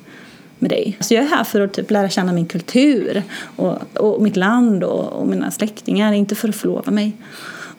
[0.60, 0.98] med dig.
[1.00, 3.24] Så jag är här för att typ lära känna min kultur
[3.56, 7.16] och, och mitt land och, och mina släktingar, inte för att förlova mig.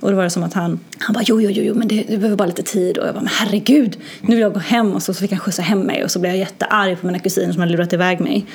[0.01, 2.17] Och då var det som att han, han bara jo, jo, jo, men det, du
[2.17, 2.99] behöver bara lite tid.
[2.99, 4.93] Och jag bara men herregud, nu vill jag gå hem.
[4.93, 7.19] Och så, så fick han skjutsa hem mig och så blev jag jättearg på mina
[7.19, 8.47] kusiner som hade lurat iväg mig.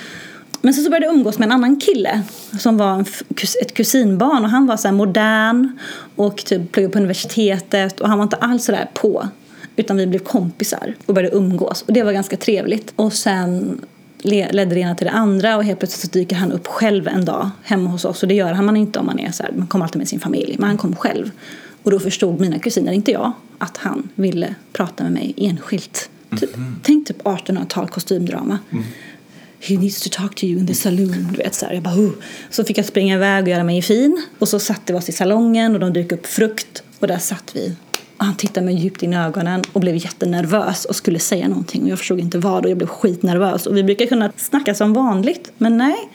[0.62, 2.22] Men sen så började jag umgås med en annan kille
[2.60, 5.78] som var en, kus- ett kusinbarn och han var så här modern
[6.16, 9.28] och typ pluggade på universitetet och han var inte alls sådär på.
[9.76, 12.94] Utan vi blev kompisar och började umgås och det var ganska trevligt.
[12.96, 13.82] Och sen
[14.24, 17.26] ledde det ena till det andra och helt plötsligt så dyker han upp själv en
[17.26, 19.52] dag hemma hos oss och det gör han man inte om man är så här,
[19.52, 21.32] man kommer alltid med sin familj, men han kom själv.
[21.84, 26.10] Och då förstod mina kusiner, inte jag, att han ville prata med mig enskilt.
[26.40, 26.50] Typ,
[26.84, 28.60] Tänk typ 1800-tal kostymdrama.
[29.60, 31.28] He needs to talk to you in the saloon.
[31.32, 31.74] Du vet, så, här.
[31.74, 32.12] Jag bara, oh.
[32.50, 34.26] så fick jag springa iväg och göra mig fin.
[34.40, 36.84] Och så satte vi oss i salongen och de dök upp frukt.
[37.00, 37.76] Och där satt vi.
[38.24, 41.84] Han tittade mig djupt in i ögonen och blev jättenervös och skulle säga någonting.
[41.84, 43.66] Och jag förstod inte vad och jag blev skitnervös.
[43.66, 45.52] Och vi brukar kunna snacka som vanligt.
[45.58, 46.10] Men nej.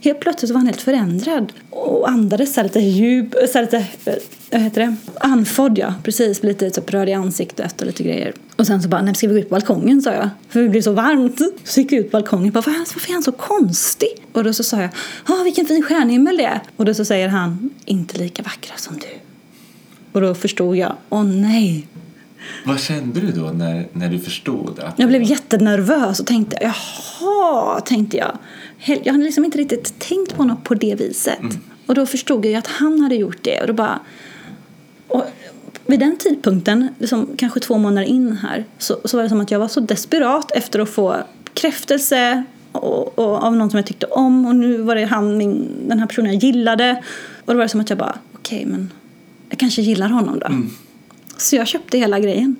[0.00, 1.52] Helt plötsligt var han helt förändrad.
[1.70, 4.14] Och andades så lite djup, så lite, eh,
[4.50, 4.96] vad heter det?
[5.20, 6.42] Andfådd ja, precis.
[6.42, 8.32] Lite så röd i ansiktet och lite grejer.
[8.56, 10.30] Och sen så bara, nej ska vi gå ut på balkongen sa jag.
[10.48, 11.40] För det blev så varmt.
[11.64, 12.46] Så gick vi ut på balkongen.
[12.46, 14.08] och Bara, varför, varför är han så konstig?
[14.32, 14.90] Och då så sa jag,
[15.26, 16.60] ah, vilken fin stjärnhimmel det är.
[16.76, 19.21] Och då så säger han, inte lika vackra som du.
[20.12, 21.86] Och då förstod jag, åh nej.
[22.66, 24.98] Vad kände du då när, när du förstod att...
[24.98, 28.38] Jag blev jättenervös och tänkte, jaha, tänkte jag.
[29.04, 31.38] Jag hade liksom inte riktigt tänkt på något på det viset.
[31.86, 33.60] Och då förstod jag ju att han hade gjort det.
[33.60, 34.00] Och då bara...
[35.08, 35.24] Och
[35.86, 39.50] vid den tidpunkten, liksom kanske två månader in här, så, så var det som att
[39.50, 44.06] jag var så desperat efter att få bekräftelse och, och, av någon som jag tyckte
[44.06, 44.46] om.
[44.46, 47.02] Och nu var det han, min, den här personen jag gillade.
[47.44, 48.90] Och då var det som att jag bara, okej, men
[49.52, 50.46] jag kanske gillar honom då.
[51.36, 52.56] Så jag köpte hela grejen.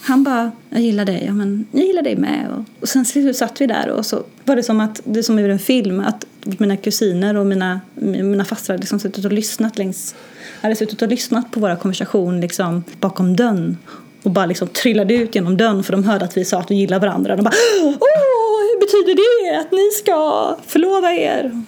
[0.00, 1.24] Han bara, jag gillar dig.
[1.26, 2.48] Ja, men jag gillar dig med.
[2.50, 5.22] Och, och sen så satt vi där och så var det som att, det är
[5.22, 9.78] som ur en film, att mina kusiner och mina, mina fastrar liksom suttit och lyssnat
[9.78, 10.14] längs,
[10.60, 13.78] hade suttit och lyssnat på våra konversation liksom bakom dörren.
[14.22, 16.74] Och bara liksom trillade ut genom dörren för de hörde att vi sa att vi
[16.74, 17.36] gillar varandra.
[17.36, 21.62] De bara, åh, hur betyder det att ni ska förlova er?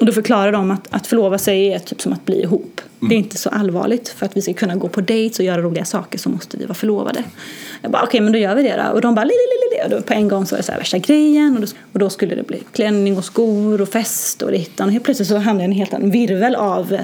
[0.00, 2.80] Och då förklarar de att, att förlova sig är typ som att bli ihop.
[3.00, 4.08] Det är inte så allvarligt.
[4.08, 6.64] För att vi ska kunna gå på dates och göra roliga saker så måste vi
[6.64, 7.24] vara förlovade.
[7.82, 8.92] Jag bara, okej men då gör vi det då.
[8.92, 9.84] Och de bara, li, li, li, li.
[9.84, 11.54] Och då på en gång så var det så här värsta grejen.
[11.54, 14.86] Och då, och då skulle det bli klänning och skor och fest och dittan.
[14.86, 16.98] Och helt plötsligt så hamnade jag i en helt annan virvel av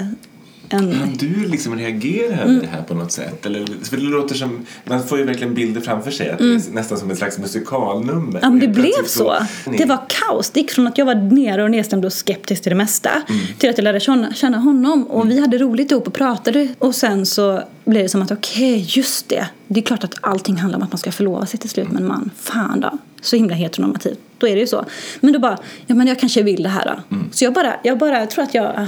[0.69, 0.91] en...
[0.91, 3.45] Kan du liksom reagera över det här på något sätt?
[3.45, 6.73] Eller, för det låter som, man får ju verkligen bilder framför sig att det är
[6.73, 8.29] nästan som ett slags musikalnummer.
[8.29, 8.39] Mm.
[8.41, 9.35] Ja, men det blev plötsligt så.
[9.77, 10.49] Det var kaos.
[10.49, 13.09] Det gick från att jag var nere och nedstämd och skeptisk till det mesta
[13.57, 15.07] till att jag lärde känna, känna honom.
[15.07, 16.67] Och vi hade roligt ihop och pratade.
[16.79, 19.47] Och sen så blev det som att okej, just det.
[19.67, 22.01] Det är klart att allting handlar om att man ska förlova sig till slut med
[22.01, 22.29] en man.
[22.37, 22.97] Fan då.
[23.21, 24.19] Så himla heteronormativt.
[24.37, 24.85] Då är det ju så.
[25.19, 27.17] Men då bara, ja men jag kanske vill det här då.
[27.31, 28.87] Så jag bara, jag bara jag tror att jag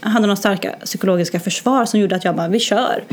[0.00, 3.04] hade några starka psykologiska försvar som gjorde att jag bara, vi kör.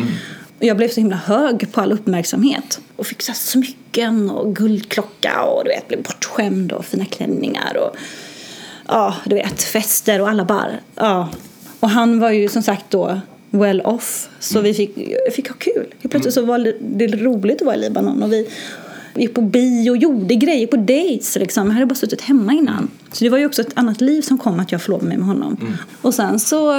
[0.60, 2.80] Och jag blev så himla hög på all uppmärksamhet.
[2.95, 7.97] Och fick så smycken och guldklocka och du vet, blev bortskämd och fina klänningar och
[8.88, 11.30] ja, du vet, fester och alla bara, ja.
[11.80, 14.95] Och han var ju som sagt då well off, så vi fick,
[15.32, 15.86] fick ha kul.
[16.10, 18.50] Plötsligt så var det roligt att vara i Libanon och vi
[19.20, 21.68] gick på bio gjorde grejer på dates liksom.
[21.68, 22.90] Jag hade bara suttit hemma innan.
[23.12, 25.28] Så det var ju också ett annat liv som kom att jag förlovade mig med
[25.28, 25.78] honom.
[26.02, 26.72] Och sen så,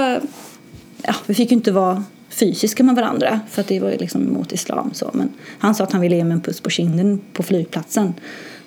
[1.01, 4.27] ja, vi fick ju inte vara fysiska med varandra för att det var ju liksom
[4.27, 5.09] emot islam så.
[5.13, 8.13] Men han sa att han ville ge mig en puss på kinden på flygplatsen.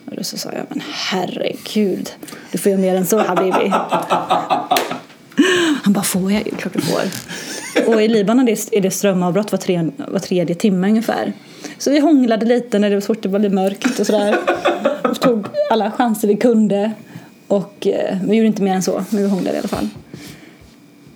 [0.04, 2.10] Och då så sa jag, men herregud,
[2.52, 3.72] du får göra mer än så habibi.
[5.82, 6.46] Han bara, får jag?
[6.46, 6.50] ju?
[6.50, 7.02] Klart du får.
[7.86, 11.32] Och i Libanon är det strömavbrott var, tre, var tredje timme ungefär.
[11.82, 14.38] Så vi hånglade lite när det var svårt, det var lite mörkt och sådär.
[15.04, 16.92] Och tog alla chanser vi kunde.
[17.46, 19.88] Och eh, vi gjorde inte mer än så, men vi hånglade i alla fall.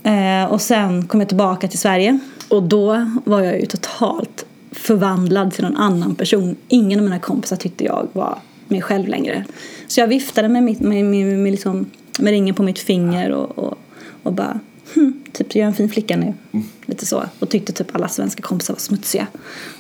[0.03, 2.19] Eh, och sen kom jag tillbaka till Sverige.
[2.49, 6.57] Och då var jag ju totalt förvandlad till någon annan person.
[6.69, 9.45] Ingen av mina kompisar tyckte jag var mig själv längre.
[9.87, 13.59] Så jag viftade med, mitt, med, med, med, liksom, med ringen på mitt finger och,
[13.59, 13.79] och,
[14.23, 14.61] och bara
[14.95, 16.35] hm, typ jag är en fin flicka nu.
[16.53, 16.67] Mm.
[16.87, 17.25] Lite så.
[17.39, 19.27] Och tyckte typ alla svenska kompisar var smutsiga.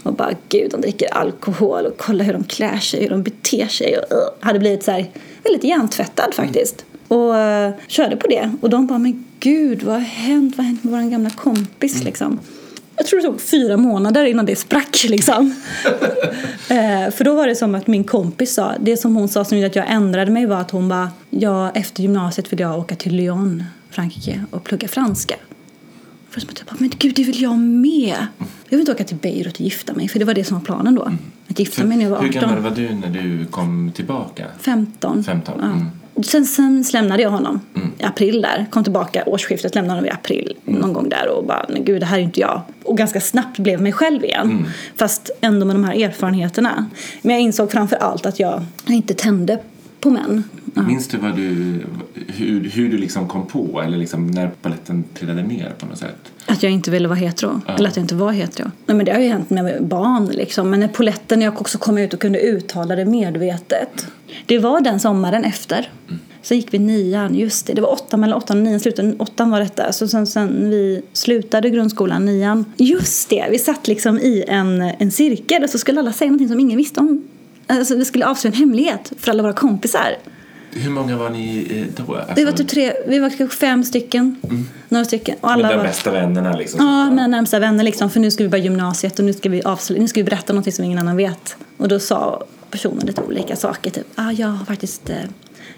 [0.03, 3.67] Och bara gud de dricker alkohol och kolla hur de klär sig, hur de beter
[3.67, 3.99] sig.
[3.99, 5.11] Och, uh, hade blivit så här,
[5.45, 6.85] väldigt hjärntvättad faktiskt.
[7.09, 7.23] Mm.
[7.23, 8.51] Och uh, körde på det.
[8.61, 10.57] Och de bara men gud vad har hänt?
[10.57, 12.05] Vad har hänt med vår gamla kompis mm.
[12.05, 12.41] liksom?
[12.97, 15.55] Jag tror det tog fyra månader innan det sprack liksom.
[16.69, 19.59] eh, för då var det som att min kompis sa, det som hon sa som
[19.59, 22.97] gjorde att jag ändrade mig var att hon bara, ja efter gymnasiet vill jag åka
[22.97, 25.35] till Lyon, Frankrike och plugga franska.
[26.37, 28.27] För som att jag bara, men gud det vill jag med.
[28.39, 30.65] Jag vill inte åka till Beirut och gifta mig för det var det som var
[30.65, 31.13] planen då.
[31.49, 32.33] Att gifta mig när jag var 18.
[32.35, 34.45] Hur gammal var du när du kom tillbaka?
[34.61, 35.25] 15.
[35.25, 35.61] 15.
[35.61, 35.87] Mm.
[36.15, 36.23] Ja.
[36.23, 37.93] Sen, sen lämnade jag honom mm.
[37.99, 38.67] i april där.
[38.71, 40.81] Kom tillbaka årsskiftet, lämnade honom i april mm.
[40.81, 42.63] någon gång där och bara, men gud det här är inte jag.
[42.85, 44.51] Och ganska snabbt blev mig själv igen.
[44.51, 44.65] Mm.
[44.97, 46.87] Fast ändå med de här erfarenheterna.
[47.23, 49.59] Men jag insåg framför allt att jag inte tände
[50.07, 50.45] på män.
[50.75, 50.83] Ja.
[50.83, 51.81] Minns du, vad du
[52.15, 56.33] hur, hur du liksom kom på eller liksom när paletten trillade ner på något sätt?
[56.47, 57.61] Att jag inte ville vara hetero.
[57.67, 57.75] Ja.
[57.75, 58.71] Eller att jag inte var hetero.
[58.87, 60.71] Nej, men det har ju hänt med barn liksom.
[60.71, 64.07] Men när poletten jag också kom ut och kunde uttala det medvetet.
[64.47, 65.91] Det var den sommaren efter.
[66.09, 66.21] Mm.
[66.43, 67.73] Så gick vi nian, just det.
[67.73, 69.15] Det var åtta mellan åttan och nian slutade.
[69.19, 69.93] Åttan var detta.
[69.93, 72.65] Så sen, sen vi slutade grundskolan, nian.
[72.77, 76.49] Just det, vi satt liksom i en, en cirkel och så skulle alla säga någonting
[76.49, 77.25] som ingen visste om.
[77.67, 80.17] Alltså vi skulle avslöja en hemlighet för alla våra kompisar.
[80.71, 82.15] Hur många var ni eh, då?
[82.15, 82.35] Alltså...
[82.37, 84.37] Vi var typ tre, vi var kanske fem stycken.
[84.45, 84.69] Mm.
[84.89, 85.37] Några stycken.
[85.41, 85.85] Och alla Med de var...
[85.85, 86.87] bästa vännerna liksom?
[86.87, 88.11] Ja, mina närmsta vänner liksom.
[88.11, 90.53] För nu ska vi börja gymnasiet och nu ska vi avslöja, nu ska vi berätta
[90.53, 91.57] något som ingen annan vet.
[91.77, 93.91] Och då sa personen lite olika saker.
[93.91, 95.17] Typ, ah, jag har faktiskt eh,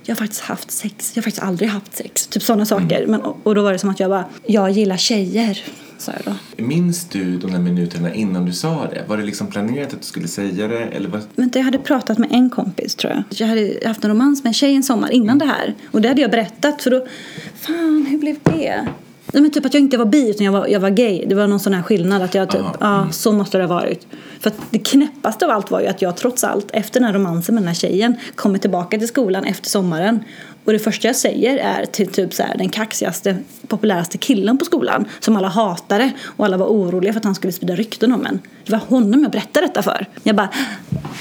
[0.03, 1.13] jag har faktiskt haft sex.
[1.15, 2.27] Jag har faktiskt aldrig haft sex.
[2.27, 2.99] Typ sådana saker.
[2.99, 3.11] Mm.
[3.11, 5.65] Men, och då var det som att jag bara, jag gillar tjejer.
[5.99, 6.63] Sa jag då.
[6.63, 9.05] Minns du de där minuterna innan du sa det?
[9.09, 10.79] Var det liksom planerat att du skulle säga det?
[10.79, 11.23] Eller vad?
[11.35, 13.23] Men jag hade pratat med en kompis tror jag.
[13.31, 15.39] Jag hade haft en romans med en tjej en sommar innan mm.
[15.39, 15.75] det här.
[15.91, 17.07] Och det hade jag berättat för då,
[17.55, 18.87] fan hur blev det?
[19.33, 21.25] Nej, men typ att jag inte var bi utan jag var, jag var gay.
[21.27, 22.23] Det var någon sån här skillnad.
[22.23, 23.13] Att jag typ, ja, mm.
[23.13, 24.07] så måste det ha varit.
[24.41, 27.55] För det knäppaste av allt var ju att jag trots allt efter den här romansen
[27.55, 30.21] med den här tjejen kommer tillbaka till skolan efter sommaren.
[30.69, 33.37] Och det första jag säger är till typ så här, den kaxigaste,
[33.69, 37.53] populäraste killen på skolan som alla hatade och alla var oroliga för att han skulle
[37.53, 38.41] sprida rykten om en.
[38.65, 40.07] Det var honom jag berättade detta för.
[40.23, 40.49] Jag bara,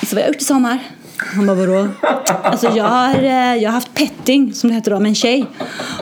[0.05, 0.79] så vad jag gjort i sommar?
[1.17, 1.87] Han bara, vadå?
[2.43, 5.45] Alltså jag har, eh, jag har haft petting, som det heter då, med en tjej.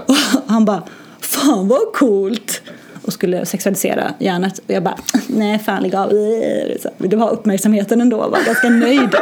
[0.06, 0.16] Och
[0.48, 0.84] han bara,
[1.20, 2.62] fan vad coolt!
[3.06, 4.58] Och skulle sexualisera hjärnet.
[4.58, 6.10] Och jag bara, nej fan lägg av.
[6.98, 9.16] Du har uppmärksamheten ändå, var ganska nöjd.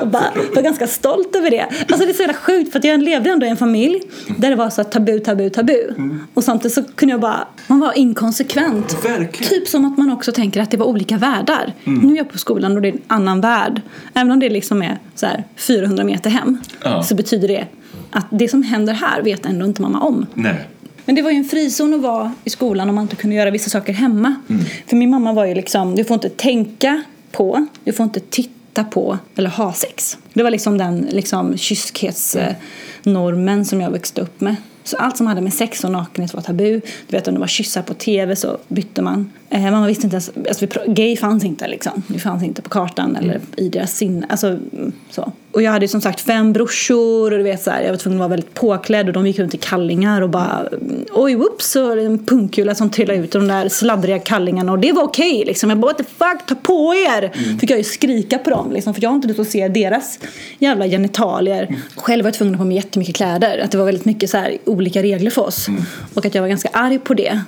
[0.00, 1.62] och bara, var ganska stolt över det.
[1.62, 4.02] Alltså det är så jävla sjukt för att jag levde ändå i en familj
[4.38, 5.88] där det var så tabu, tabu, tabu.
[5.88, 6.26] Mm.
[6.34, 9.04] Och samtidigt så kunde jag bara, man var inkonsekvent.
[9.04, 9.48] Verkligen.
[9.48, 11.72] Typ som att man också tänker att det var olika världar.
[11.84, 12.00] Mm.
[12.00, 13.80] Nu är jag på skolan och det är en annan värld.
[14.14, 17.02] Även om det liksom är så här 400 meter hem ja.
[17.02, 17.66] så betyder det
[18.10, 20.26] att det som händer här vet ändå inte mamma om.
[20.34, 20.68] Nej.
[21.08, 23.50] Men det var ju en frizon att vara i skolan om man inte kunde göra
[23.50, 24.34] vissa saker hemma.
[24.48, 24.64] Mm.
[24.86, 28.84] För min mamma var ju liksom, du får inte tänka på, du får inte titta
[28.84, 30.18] på eller ha sex.
[30.32, 34.56] Det var liksom den liksom, kyskhetsnormen som jag växte upp med.
[34.84, 36.80] Så allt som hade med sex och nakenhet var tabu.
[37.06, 39.32] Du vet om det var kyssar på tv så bytte man.
[39.50, 42.02] Eh, mamma visste inte ens, alltså, gay fanns inte liksom.
[42.08, 43.42] Det fanns inte på kartan eller mm.
[43.56, 44.26] i deras sinne.
[44.28, 45.32] Alltså, mm, så.
[45.52, 48.18] Och jag hade som sagt fem brorsor och du vet så här, jag var tvungen
[48.18, 50.68] att vara väldigt påklädd och de gick runt i kallingar och bara
[51.12, 55.02] oj whoops och en punkkula som trillade ut de där sladdriga kallingarna och det var
[55.02, 55.70] okej okay, liksom.
[55.70, 57.32] Jag bara what the fuck, ta på er!
[57.34, 57.58] Mm.
[57.58, 60.18] Fick jag ju skrika på dem liksom för jag har inte lust att se deras
[60.58, 61.62] jävla genitalier.
[61.62, 61.80] Mm.
[61.96, 63.58] Själv var jag tvungen att ha på mig jättemycket kläder.
[63.58, 65.68] Att det var väldigt mycket så här, olika regler för oss.
[65.68, 65.82] Mm.
[66.14, 67.40] Och att jag var ganska arg på det.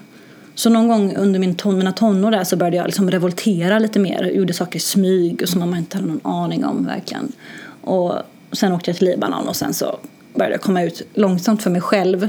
[0.60, 3.98] Så någon gång under min ton, mina tonår där så började jag liksom revoltera lite
[3.98, 4.24] mer.
[4.24, 7.32] Gjorde saker i smyg och som man inte hade någon aning om verkligen.
[7.80, 8.14] Och
[8.52, 9.98] sen åkte jag till Libanon och sen så
[10.34, 12.28] började jag komma ut långsamt för mig själv.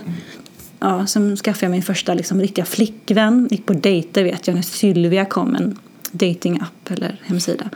[0.79, 3.47] Ja, sen skaffade jag min första liksom, riktiga flickvän.
[3.51, 5.77] Gick på dejter vet jag när Sylvia kom, en
[6.11, 7.69] datingapp eller hemsida.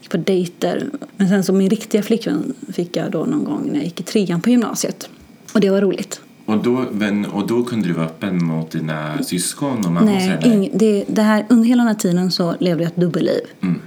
[0.00, 0.90] Gick på dejter.
[1.16, 4.02] Men sen så min riktiga flickvän fick jag då någon gång när jag gick i
[4.02, 5.08] trean på gymnasiet.
[5.54, 6.20] Och det var roligt.
[6.50, 10.00] Och då, men, och då kunde du vara öppen mot dina syskon och mamma?
[10.00, 13.40] Nej, ing, det, det här, under hela den här tiden så levde jag ett dubbelliv.
[13.62, 13.80] Mm.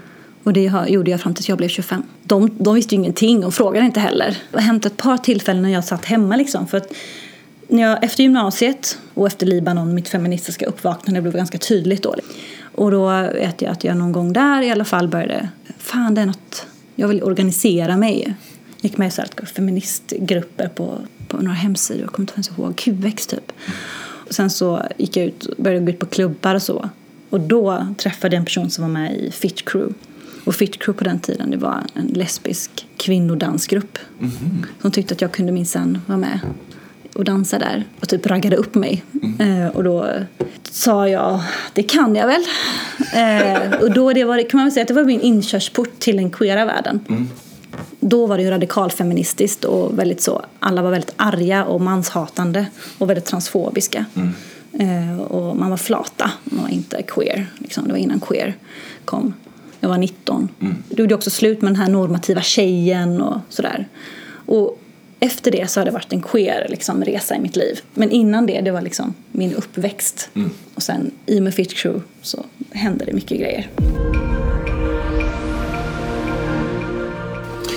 [0.44, 2.04] Och det gjorde jag fram tills jag blev 25.
[2.24, 4.38] De, de visste ju ingenting och frågade inte heller.
[4.52, 6.68] Det har hänt ett par tillfällen när jag satt hemma liksom.
[6.68, 6.94] För att
[7.68, 12.16] när jag, efter gymnasiet och efter Libanon, mitt feministiska uppvaknande blev ganska tydligt då.
[12.76, 16.22] Och då vet jag att jag någon gång där i alla fall började, fan det
[16.22, 16.66] är något,
[16.96, 18.36] jag vill organisera mig.
[18.82, 22.76] Gick med i så här feministgrupper på, på några hemsidor, jag kommer inte ens ihåg,
[22.76, 23.52] QX typ.
[24.28, 26.90] Och sen så gick jag ut, började gå ut på klubbar och så.
[27.30, 29.94] Och då träffade jag en person som var med i Fit Crew.
[30.44, 33.98] Och Fit Crew på den tiden det var en lesbisk kvinnodansgrupp.
[34.20, 34.66] Mm.
[34.82, 36.40] Som tyckte att jag kunde minsann vara med
[37.16, 37.84] och dansa där.
[38.00, 39.04] Och typ raggade upp mig.
[39.24, 39.64] Mm.
[39.64, 40.10] Eh, och då
[40.64, 41.40] sa jag,
[41.74, 42.44] det kan jag väl.
[43.14, 46.32] Eh, och då det var, kan man säga att det var min inkörsport till den
[46.32, 47.00] queera världen.
[47.10, 47.30] Mm.
[48.06, 52.66] Då var det ju radikalfeministiskt och väldigt så, alla var väldigt arga och manshatande
[52.97, 54.06] och väldigt transfobiska.
[54.16, 54.34] Mm.
[54.80, 57.47] Eh, och man var flata, man var inte queer.
[57.58, 57.84] Liksom.
[57.88, 58.56] Det var innan queer
[59.06, 59.34] kom.
[59.80, 60.49] Jag var 19.
[60.60, 60.76] Mm.
[60.89, 63.88] Det gjorde också slut med den här normativa tjejen och sådär.
[64.45, 64.80] Och
[65.20, 67.80] efter det så har det varit en queer liksom, resa i mitt liv.
[67.93, 70.30] Men innan det, det var liksom min uppväxt.
[70.34, 70.49] Mm.
[70.76, 73.70] Och sen i och med Fit Crew så hände det mycket grejer.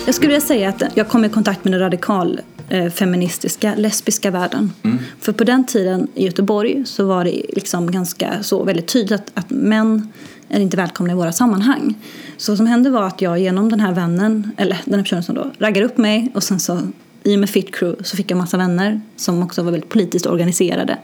[0.06, 4.30] Jag skulle vilja säga att jag kom i kontakt med den radikal eh, feministiska lesbiska
[4.30, 4.72] världen.
[4.82, 4.98] Mm.
[5.20, 9.30] För på den tiden i Göteborg så var det liksom ganska så väldigt tydligt att,
[9.34, 10.12] att män
[10.48, 11.94] är inte välkomna i våra sammanhang.
[12.36, 15.22] Så vad som hände var att jag genom den här vännen, eller den här personen
[15.22, 16.80] som då raggade upp mig och sen så
[17.22, 20.26] i och med Fit Crew så fick jag massa vänner som också var väldigt politiskt
[20.26, 20.98] organiserade.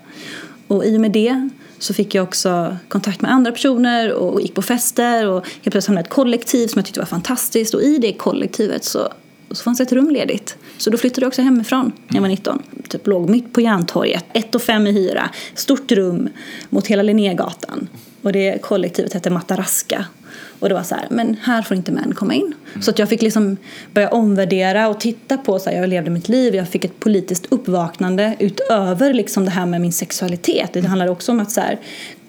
[0.68, 1.48] Och i och med det
[1.82, 5.86] så fick jag också kontakt med andra personer och gick på fester och helt plötsligt
[5.86, 9.12] hamnade ett kollektiv som jag tyckte var fantastiskt och i det kollektivet så,
[9.50, 10.56] så fanns ett rum ledigt.
[10.78, 12.62] Så då flyttade jag också hemifrån när jag var 19.
[12.88, 16.28] Typ låg mitt på Järntorget, ett och fem i hyra, stort rum
[16.70, 17.88] mot hela Linnégatan.
[18.22, 20.04] Och det kollektivet hette Mataraska
[20.62, 22.54] och det var så här, men här får inte män komma in.
[22.70, 22.82] Mm.
[22.82, 23.56] Så att jag fick liksom
[23.92, 26.54] börja omvärdera och titta på så här, jag levde mitt liv.
[26.54, 30.72] Jag fick ett politiskt uppvaknande utöver liksom det här med min sexualitet.
[30.72, 31.78] Det handlade också om att så här,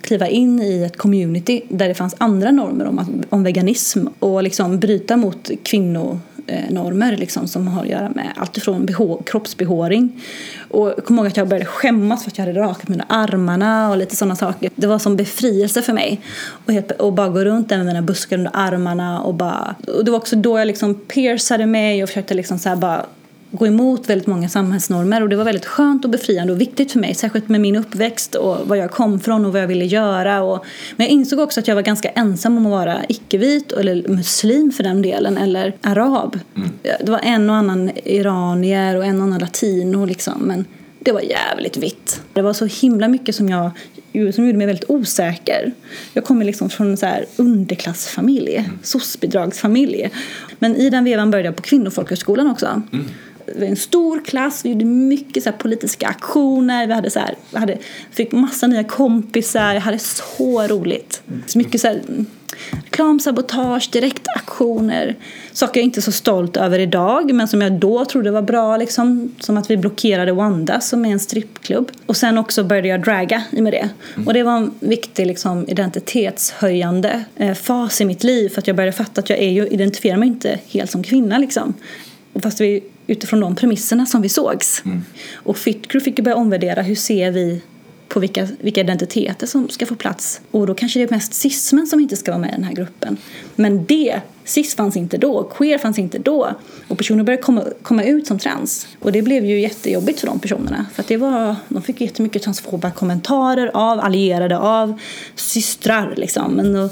[0.02, 4.80] kliva in i ett community där det fanns andra normer om, om veganism och liksom
[4.80, 8.88] bryta mot kvinno Eh, normer liksom, som har att göra med allt ifrån
[9.26, 10.24] kroppsbehåring.
[10.70, 13.90] Och jag kommer ihåg att jag började skämmas för att jag hade rakat mina armarna
[13.90, 14.70] och lite sådana saker.
[14.76, 16.22] Det var som befrielse för mig.
[16.66, 19.76] Och, helt, och bara gå runt där med mina buskar under armarna och bara...
[19.88, 23.06] Och det var också då jag liksom piercade mig och försökte liksom så bara
[23.54, 27.00] gå emot väldigt många samhällsnormer och det var väldigt skönt och befriande och viktigt för
[27.00, 30.44] mig, särskilt med min uppväxt och var jag kom från och vad jag ville göra.
[30.44, 34.08] Och, men jag insåg också att jag var ganska ensam om att vara icke-vit eller
[34.08, 36.40] muslim för den delen eller arab.
[36.56, 36.70] Mm.
[36.82, 40.66] Det var en och annan iranier och en och annan latino liksom, men
[41.00, 42.22] det var jävligt vitt.
[42.34, 43.72] Det var så himla mycket som jag
[44.34, 45.72] som gjorde mig väldigt osäker.
[46.14, 48.80] Jag kommer liksom från en så här underklassfamilj, mm.
[48.84, 50.10] soc-bidragsfamilj.
[50.60, 52.82] Men i den vevan började jag på kvinnofolkhögskolan också.
[52.94, 53.06] Mm
[53.60, 57.78] en stor klass, vi gjorde mycket så politiska aktioner, vi hade så här, hade,
[58.12, 61.22] fick massa nya kompisar, jag hade så roligt.
[61.48, 62.02] Så mycket så här,
[62.72, 65.16] reklamsabotage, direktaktioner,
[65.52, 68.78] saker jag inte är så stolt över idag men som jag då trodde var bra,
[68.78, 71.92] liksom, som att vi blockerade Wanda som är en strippklubb.
[72.06, 73.90] Och sen också började jag draga i med det.
[74.16, 74.28] Mm.
[74.28, 78.76] Och det var en viktig liksom, identitetshöjande eh, fas i mitt liv för att jag
[78.76, 81.74] började fatta att jag är ju, identifierar mig inte helt som kvinna liksom.
[82.34, 84.82] Och fast vi utifrån de premisserna som vi sågs.
[84.86, 85.04] Mm.
[85.34, 87.62] Och Fitcrew fick ju börja omvärdera hur ser vi
[88.14, 90.42] på vilka, vilka identiteter som ska få plats.
[90.52, 92.74] Och då kanske det är mest cismen som inte ska vara med i den här
[92.74, 93.18] gruppen.
[93.56, 96.50] Men det, cis fanns inte då, queer fanns inte då.
[96.88, 98.88] Och personer började komma, komma ut som trans.
[99.00, 100.86] Och det blev ju jättejobbigt för de personerna.
[100.94, 105.00] För att det var, de fick jättemycket transfoba kommentarer av allierade, av
[105.36, 106.52] systrar liksom.
[106.52, 106.90] Men då,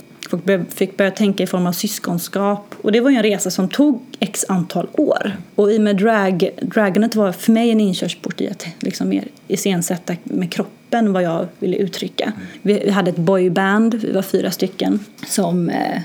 [0.69, 2.75] fick börja tänka i form av syskonskap.
[2.81, 5.37] Och det var ju en resa som tog x antal år.
[5.55, 9.27] Och i och med drag, dragonet var för mig en inkörsport i att liksom mer
[9.47, 12.33] iscensätta med kroppen vad jag ville uttrycka.
[12.61, 16.01] Vi, vi hade ett boyband, vi var fyra stycken, som eh,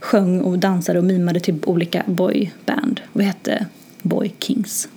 [0.00, 3.00] sjöng och dansade och mimade till olika boyband.
[3.12, 3.66] Vi hette
[4.02, 4.88] Boy Kings.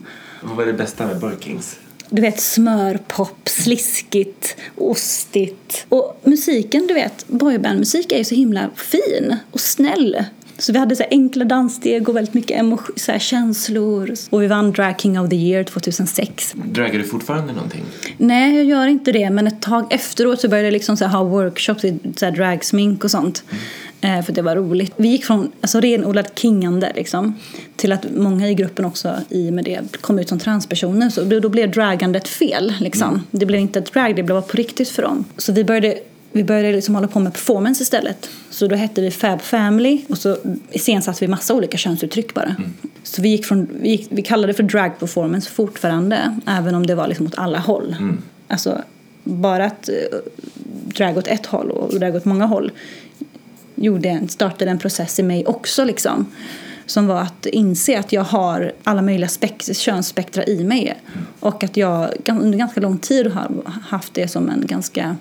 [0.41, 1.79] Vad var det bästa med Boy Kings?
[2.15, 5.85] Du vet smörpop, sliskigt, ostigt.
[5.89, 10.23] Och musiken, du vet, boybandmusik är ju så himla fin och snäll.
[10.63, 14.13] Så vi hade så enkla danssteg och väldigt mycket så här känslor.
[14.29, 16.53] Och vi vann Drag King of the Year 2006.
[16.65, 17.83] Draggar du fortfarande någonting?
[18.17, 19.29] Nej, jag gör inte det.
[19.29, 23.11] Men ett tag efteråt så började jag liksom så ha workshops i så dragsmink och
[23.11, 23.43] sånt.
[24.01, 24.19] Mm.
[24.19, 24.93] Eh, för det var roligt.
[24.97, 27.35] Vi gick från alltså, renodlat kingande liksom,
[27.75, 31.09] till att många i gruppen också i med det kom ut som transpersoner.
[31.09, 32.73] Så då blev dragandet fel.
[32.79, 33.09] Liksom.
[33.09, 33.21] Mm.
[33.31, 35.25] Det blev inte ett drag, det blev på riktigt för dem.
[35.37, 35.99] Så vi började
[36.33, 38.29] vi började liksom hålla på med performance istället.
[38.49, 40.37] Så då hette vi Fab Family och så
[40.71, 42.55] iscensatte vi massa olika könsuttryck bara.
[42.59, 42.73] Mm.
[43.03, 46.85] Så vi, gick från, vi, gick, vi kallade det för drag performance fortfarande, även om
[46.85, 47.95] det var liksom åt alla håll.
[47.99, 48.21] Mm.
[48.47, 48.81] Alltså,
[49.23, 50.19] bara att uh,
[50.95, 52.71] drag åt ett håll och drag åt många håll
[53.75, 55.83] gjorde en, startade en process i mig också.
[55.83, 56.25] Liksom,
[56.85, 61.01] som var att inse att jag har alla möjliga spek- könsspektra i mig.
[61.39, 63.51] Och att jag under ganska lång tid har
[63.89, 65.15] haft det som en ganska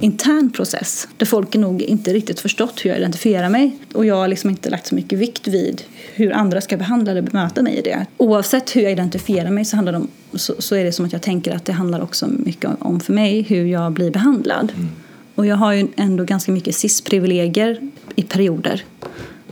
[0.00, 4.28] intern process där folk nog inte riktigt förstått hur jag identifierar mig och jag har
[4.28, 5.82] liksom inte lagt så mycket vikt vid
[6.14, 8.06] hur andra ska behandla eller bemöta mig i det.
[8.16, 11.12] Oavsett hur jag identifierar mig så, handlar det om, så, så är det som att
[11.12, 14.72] jag tänker att det handlar också mycket om för mig hur jag blir behandlad.
[14.76, 14.88] Mm.
[15.34, 18.84] Och jag har ju ändå ganska mycket cis-privilegier i perioder.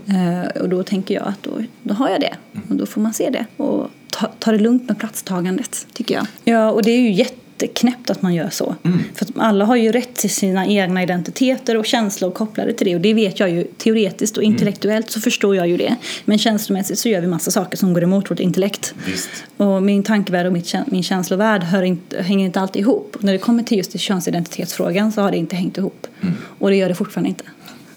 [0.06, 1.50] Eh, och då tänker jag att då,
[1.82, 2.34] då har jag det.
[2.68, 3.46] Och då får man se det.
[3.56, 6.26] Och ta, ta det lugnt med platstagandet, tycker jag.
[6.44, 7.10] Ja, och det är ju
[7.64, 8.74] jätteknäppt att man gör så.
[8.82, 8.98] Mm.
[9.14, 12.94] För alla har ju rätt till sina egna identiteter och känslor kopplade till det.
[12.94, 14.52] Och det vet jag ju teoretiskt och mm.
[14.52, 15.96] intellektuellt så förstår jag ju det.
[16.24, 18.94] Men känslomässigt så gör vi massa saker som går emot vårt intellekt.
[19.06, 19.30] Visst.
[19.56, 23.16] Och min tankevärld och mitt, min känslovärld hör inte, hänger inte alltid ihop.
[23.16, 26.06] Och när det kommer till just könsidentitetsfrågan så har det inte hängt ihop.
[26.20, 26.34] Mm.
[26.58, 27.44] Och det gör det fortfarande inte.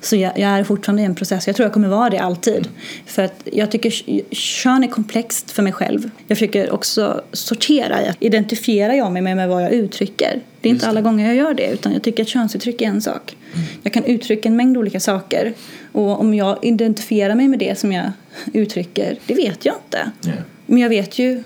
[0.01, 1.47] Så jag, jag, är fortfarande i en process.
[1.47, 2.67] Jag tror jag kommer vara det alltid.
[3.05, 3.91] För att jag tycker
[4.35, 6.09] kön är komplext för mig själv.
[6.27, 7.99] Jag försöker också sortera.
[8.19, 10.41] Identifierar jag mig med, med vad jag uttrycker?
[10.61, 11.69] Det är inte alla gånger jag gör det.
[11.71, 13.35] Utan jag tycker att könsuttryck är en sak.
[13.53, 13.67] Mm.
[13.83, 15.53] Jag kan uttrycka en mängd olika saker.
[15.91, 18.11] Och om jag identifierar mig med det som jag
[18.53, 20.11] uttrycker, det vet jag inte.
[20.25, 20.39] Yeah.
[20.65, 21.43] Men jag vet ju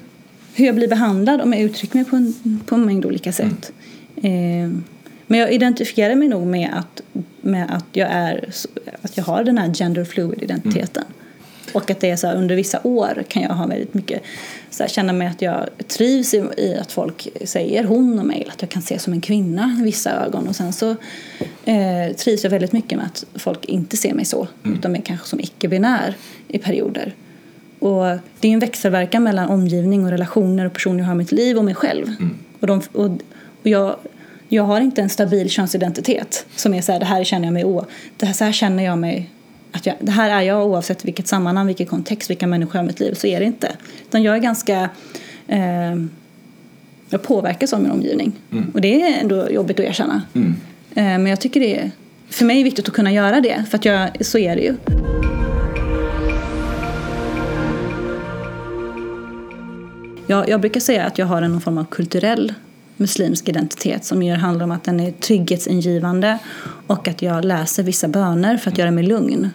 [0.53, 3.71] hur jag blir behandlad om jag uttrycker mig på en, på en mängd olika sätt.
[4.21, 4.63] Mm.
[4.63, 4.81] Eh,
[5.31, 7.01] men jag identifierar mig nog med att,
[7.41, 8.49] med att, jag, är,
[9.01, 11.03] att jag har den här gender fluid identiteten.
[11.03, 11.73] Mm.
[11.73, 14.21] Och att det är så här, under vissa år kan jag ha väldigt mycket
[14.69, 18.47] så här, känna mig att jag trivs i, i, att folk säger hon om mig,
[18.51, 20.47] att jag kan se som en kvinna i vissa ögon.
[20.47, 20.89] Och sen så
[21.65, 24.77] eh, trivs jag väldigt mycket med att folk inte ser mig så, mm.
[24.77, 26.15] utan mer kanske som icke-binär
[26.47, 27.13] i perioder.
[27.79, 28.05] Och
[28.39, 31.57] det är en växelverkan mellan omgivning och relationer och personer jag har i mitt liv
[31.57, 32.07] och mig själv.
[32.07, 32.37] Mm.
[32.59, 33.05] Och, de, och,
[33.61, 33.95] och jag
[34.53, 37.65] jag har inte en stabil könsidentitet som är så här, det här känner jag mig
[37.65, 37.85] å,
[38.17, 39.29] det här, så här känner jag mig
[39.71, 42.83] att jag, det här är jag oavsett vilket sammanhang, vilken kontext, vilka människor jag har
[42.83, 43.71] i mitt liv, så är det inte.
[44.07, 44.89] Utan jag är ganska,
[45.47, 45.95] eh,
[47.09, 48.31] jag påverkas av min omgivning.
[48.51, 48.71] Mm.
[48.73, 50.21] Och det är ändå jobbigt att erkänna.
[50.33, 50.55] Mm.
[50.95, 51.91] Eh, men jag tycker det är,
[52.29, 54.75] för mig är viktigt att kunna göra det, för att jag, så är det ju.
[60.27, 62.53] Jag, jag brukar säga att jag har en form av kulturell
[63.01, 66.39] muslimsk identitet som ju handlar om att den är trygghetsingivande
[66.87, 69.49] och att jag läser vissa böner för att göra mig lugn.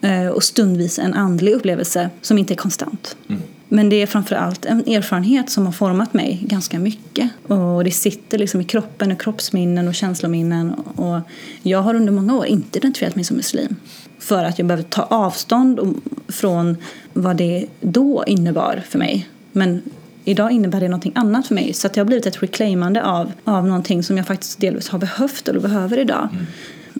[0.00, 3.16] Eh, och stundvis en andlig upplevelse som inte är konstant.
[3.28, 3.42] Mm.
[3.68, 7.30] Men det är framför allt en erfarenhet som har format mig ganska mycket.
[7.46, 10.70] Och det sitter liksom i kroppen och kroppsminnen och känslominnen.
[10.74, 11.20] Och
[11.62, 13.76] jag har under många år inte identifierat mig som muslim.
[14.18, 16.76] För att jag behöver ta avstånd från
[17.12, 19.28] vad det då innebar för mig.
[19.52, 19.82] Men
[20.24, 21.72] Idag innebär det någonting annat för mig.
[21.72, 24.98] Så att det har blivit ett reclaimande av, av någonting som jag faktiskt delvis har
[24.98, 26.28] behövt eller behöver idag.
[26.32, 26.46] Mm.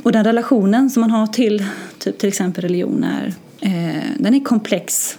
[0.03, 1.65] Och den relationen som man har till
[1.99, 3.71] typ, till exempel religioner, eh,
[4.19, 5.19] den är komplex.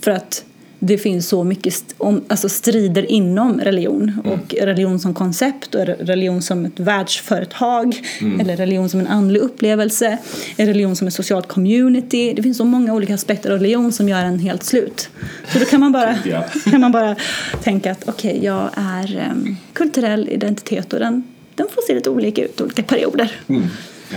[0.00, 0.44] För att
[0.86, 4.32] det finns så mycket st om, alltså strider inom religion mm.
[4.32, 8.40] och religion som koncept och religion som ett världsföretag mm.
[8.40, 10.18] eller religion som en andlig upplevelse,
[10.56, 12.32] religion som ett socialt community.
[12.34, 15.08] Det finns så många olika aspekter av religion som gör en helt slut.
[15.52, 16.14] Så då kan man bara,
[16.70, 17.16] kan man bara
[17.62, 21.24] tänka att okej, okay, jag är um, kulturell identitet och den,
[21.54, 23.32] den får se lite olika ut olika perioder.
[23.48, 23.62] Mm.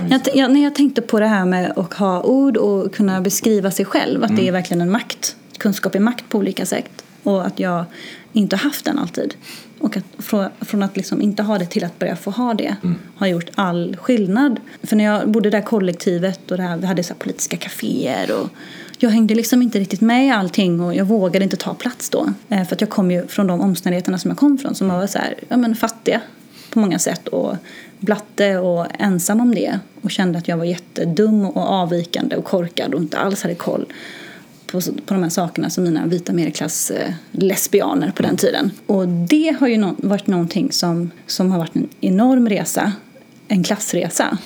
[0.10, 3.72] Jag, jag, när jag tänkte på det här med att ha ord och kunna beskriva
[3.72, 4.54] sig själv, att det är mm.
[4.54, 7.86] verkligen en makt kunskap är makt på olika sätt och att jag
[8.34, 9.36] inte har haft den alltid.
[9.80, 12.76] Och att från, från att liksom inte ha det till att börja få ha det
[12.84, 12.96] mm.
[13.16, 14.60] har gjort all skillnad.
[14.84, 18.50] För när jag bodde där kollektivet och det här, vi hade så politiska kaféer och
[18.98, 22.34] jag hängde liksom inte riktigt med i allting och jag vågade inte ta plats då.
[22.50, 25.08] Eh, för att jag kom ju från de omständigheterna som jag kom från som var
[25.08, 26.22] så här, ja men fattiga
[26.70, 27.56] på många sätt och
[28.00, 32.94] blatte och ensam om det och kände att jag var jättedum och avvikande och korkad
[32.94, 33.86] och inte alls hade koll
[34.72, 38.72] på, på de här sakerna som mina vita medelklass-lesbianer eh, på den tiden.
[38.86, 42.94] Och det har ju no varit någonting som, som har varit en enorm resa,
[43.48, 44.38] en klassresa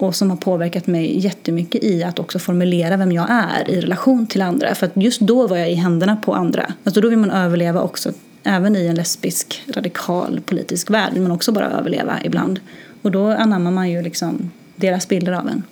[0.00, 4.26] och som har påverkat mig jättemycket i att också formulera vem jag är i relation
[4.26, 4.74] till andra.
[4.74, 6.72] För att just då var jag i händerna på andra.
[6.84, 11.30] Alltså då vill man överleva också, även i en lesbisk, radikal politisk värld vill man
[11.30, 12.60] också bara överleva ibland.
[13.02, 15.62] Och då anammar man ju liksom deras bilder av en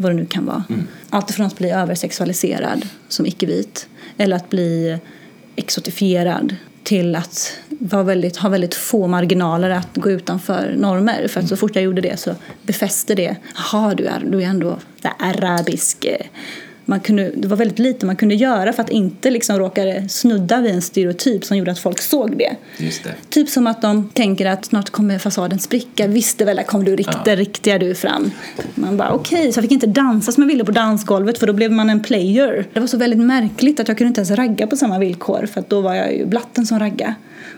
[0.00, 0.64] vad det nu kan vara.
[0.68, 0.86] Mm.
[1.10, 4.98] Allt från att bli översexualiserad som icke-vit eller att bli
[5.56, 11.28] exotifierad till att vara väldigt, ha väldigt få marginaler att gå utanför normer.
[11.28, 13.36] För att så fort jag gjorde det så befäste det.
[13.56, 14.78] Jaha, du är, du är ändå
[15.18, 16.06] arabisk.
[16.90, 20.60] Man kunde, det var väldigt lite man kunde göra för att inte liksom råka snudda
[20.60, 22.56] vid en stereotyp som gjorde att folk såg det.
[22.78, 23.14] Det.
[23.28, 26.06] Typ som att de tänker att snart kommer fasaden spricka.
[26.06, 27.36] Visste väl, kom du riktigt, Ja.
[27.36, 28.30] riktiga du fram.
[28.74, 31.52] Man bara okej, så jag fick inte dansa som jag ville på dansgolvet för då
[31.52, 32.66] blev man en player.
[32.72, 35.60] Det var så väldigt märkligt att jag kunde inte ens ragga på samma villkor för
[35.60, 37.14] att då var jag ju blatten som ragga.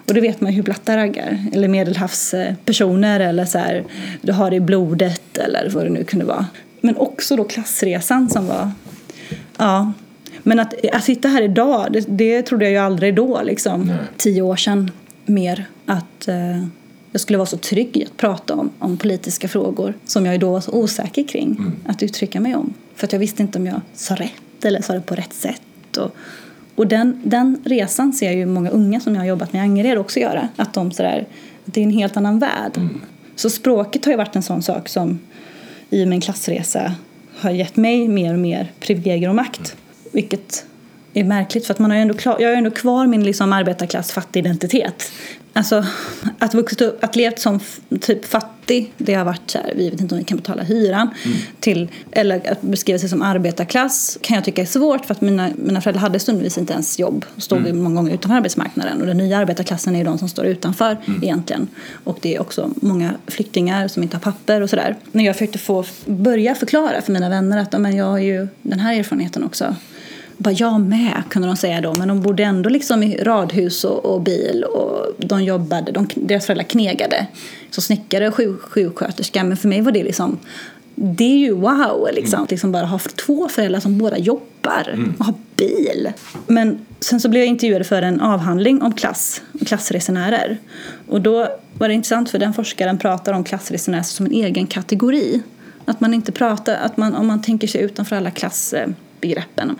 [0.08, 1.44] Och det vet man ju hur blattar raggar.
[1.52, 3.84] Eller medelhavspersoner eller så här,
[4.22, 6.46] du har det i blodet eller vad det nu kunde vara.
[6.80, 8.70] Men också då klassresan som var,
[9.58, 9.92] ja.
[10.42, 13.82] Men att, att sitta här idag, det, det trodde jag ju aldrig då liksom.
[13.82, 13.96] Nej.
[14.16, 14.90] Tio år sedan
[15.24, 16.64] mer att eh,
[17.12, 20.50] jag skulle vara så trygg i att prata om, om politiska frågor som jag då
[20.50, 22.74] var så osäker kring att uttrycka mig om.
[22.94, 25.96] För att jag visste inte om jag sa rätt eller sa det på rätt sätt.
[25.96, 26.16] Och,
[26.74, 29.98] och den, den resan ser ju många unga som jag har jobbat med i Angered
[29.98, 30.48] också göra.
[30.56, 31.26] Att de sådär,
[31.64, 32.80] det är en helt annan värld.
[33.36, 35.18] Så språket har ju varit en sån sak som
[35.90, 36.94] i min klassresa
[37.42, 39.76] har gett mig mer och mer privilegier och makt.
[40.12, 40.64] Vilket
[41.14, 44.12] är märkligt för att man har ändå klar, jag har ändå kvar min liksom arbetarklass
[44.12, 45.12] fattigidentitet.
[45.54, 45.84] Alltså
[46.38, 47.60] att vuxit upp, att levt som
[48.00, 51.10] typ fattig, det har varit så här, vi vet inte om vi kan betala hyran.
[51.60, 55.50] Till, eller att beskriva sig som arbetarklass kan jag tycka är svårt för att mina,
[55.56, 57.82] mina föräldrar hade stundvis inte ens jobb stod mm.
[57.82, 59.00] många gånger utanför arbetsmarknaden.
[59.00, 61.68] Och den nya arbetarklassen är ju de som står utanför egentligen.
[62.04, 64.96] Och det är också många flyktingar som inte har papper och sådär.
[65.12, 68.80] När jag försökte få börja förklara för mina vänner att men jag har ju den
[68.80, 69.76] här erfarenheten också.
[70.42, 71.94] Bara jag med, kunde de säga då.
[71.94, 75.92] Men de bodde ändå liksom i radhus och, och bil och de jobbade.
[75.92, 77.26] De, deras föräldrar knegade.
[77.70, 79.44] Så snickare och sjuk, sjuksköterska.
[79.44, 80.38] Men för mig var det liksom
[80.94, 82.38] det är ju wow liksom.
[82.38, 82.46] Mm.
[82.50, 84.48] liksom bara ha två föräldrar som båda jobbar
[84.92, 85.14] Mm.
[85.18, 86.12] och har bil.
[86.46, 90.58] Men sen så blev jag intervjuad för en avhandling om klass, klassresenärer.
[91.08, 95.42] Och då var det intressant för den forskaren pratar om klassresenärer som en egen kategori.
[95.84, 98.94] Att man inte pratar, att man, om man tänker sig utanför alla klassbegreppen.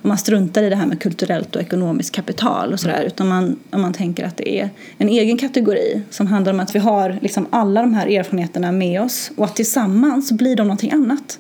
[0.03, 3.03] Om man struntar i det här med kulturellt och ekonomiskt kapital och sådär.
[3.03, 6.75] Utan man, om man tänker att det är en egen kategori som handlar om att
[6.75, 10.93] vi har liksom alla de här erfarenheterna med oss och att tillsammans blir de någonting
[10.93, 11.39] annat.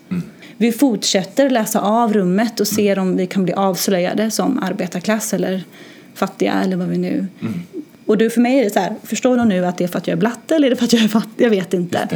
[0.56, 5.64] Vi fortsätter läsa av rummet och ser om vi kan bli avslöjade som arbetarklass eller
[6.14, 7.26] fattiga eller vad vi nu
[8.12, 9.98] och du, för mig är det så här, förstår du nu att det är för
[9.98, 11.44] att jag är blatte eller är det för att jag är fattig?
[11.44, 12.08] Jag vet inte.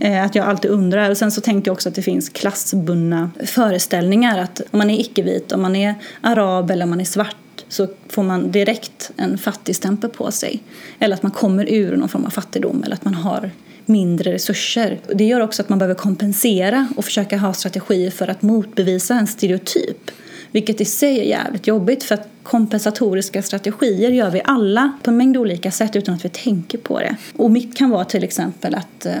[0.00, 1.10] Eh, att jag alltid undrar.
[1.10, 4.38] Och sen så tänker jag också att det finns klassbundna föreställningar.
[4.38, 7.36] Att om man är icke-vit, om man är arab eller om man är svart
[7.68, 10.62] så får man direkt en fattigstämpel på sig.
[10.98, 13.50] Eller att man kommer ur någon form av fattigdom eller att man har
[13.86, 15.00] mindre resurser.
[15.14, 19.26] Det gör också att man behöver kompensera och försöka ha strategier för att motbevisa en
[19.26, 20.10] stereotyp.
[20.52, 25.16] Vilket i sig är jävligt jobbigt för att kompensatoriska strategier gör vi alla på en
[25.16, 27.16] mängd olika sätt utan att vi tänker på det.
[27.36, 29.14] Och mitt kan vara till exempel att, eh,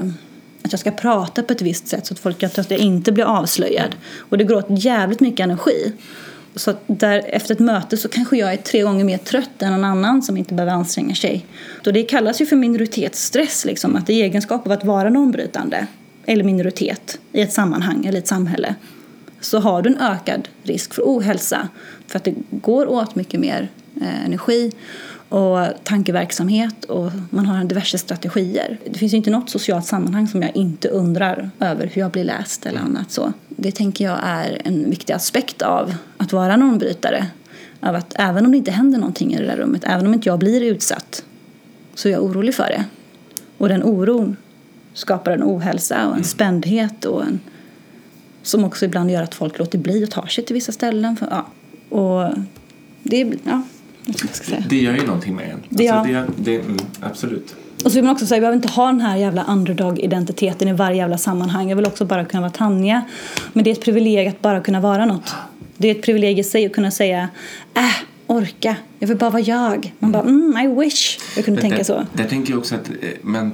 [0.62, 2.80] att jag ska prata på ett visst sätt så att folk kan tro att jag
[2.80, 3.94] inte blir avslöjad.
[4.18, 5.92] Och det går åt jävligt mycket energi.
[6.54, 9.72] Så att där, efter ett möte så kanske jag är tre gånger mer trött än
[9.72, 11.46] någon annan som inte behöver anstränga sig.
[11.86, 15.86] Och det kallas ju för minoritetsstress, liksom, att i egenskap av att vara normbrytande
[16.26, 18.74] eller minoritet i ett sammanhang eller ett samhälle
[19.40, 21.68] så har du en ökad risk för ohälsa
[22.06, 23.68] för att det går åt mycket mer
[24.00, 24.72] eh, energi
[25.28, 28.78] och tankeverksamhet och man har diverse strategier.
[28.84, 32.24] Det finns ju inte något socialt sammanhang som jag inte undrar över hur jag blir
[32.24, 33.32] läst eller annat så.
[33.48, 37.26] Det tänker jag är en viktig aspekt av att vara normbrytare.
[37.80, 40.28] Av att även om det inte händer någonting i det där rummet, även om inte
[40.28, 41.24] jag blir utsatt
[41.94, 42.84] så är jag orolig för det.
[43.58, 44.36] Och den oron
[44.94, 47.40] skapar en ohälsa och en spändhet och en
[48.42, 51.16] som också ibland gör att folk låter bli att ta sig till vissa ställen.
[51.16, 51.46] För, ja.
[51.96, 52.34] Och
[53.02, 53.62] det är, ja,
[54.50, 54.62] jag.
[54.68, 55.62] Det gör ju någonting med en.
[55.68, 57.54] Det Alltså, gör- det, det, mm, absolut.
[57.84, 60.72] Och så vill man också säga, vi behöver inte ha den här jävla underdog-identiteten i
[60.72, 61.68] varje jävla sammanhang.
[61.68, 63.02] Jag vill också bara kunna vara Tanja.
[63.52, 65.34] Men det är ett privilegium att bara kunna vara något.
[65.76, 67.28] Det är ett privilegium i sig att kunna säga,
[67.74, 67.82] äh,
[68.26, 69.94] orka, jag vill bara vara jag.
[69.98, 72.06] Man bara, mm, I wish jag kunde tänka där, så.
[72.12, 73.52] Där tänker jag också att eh, men, eh,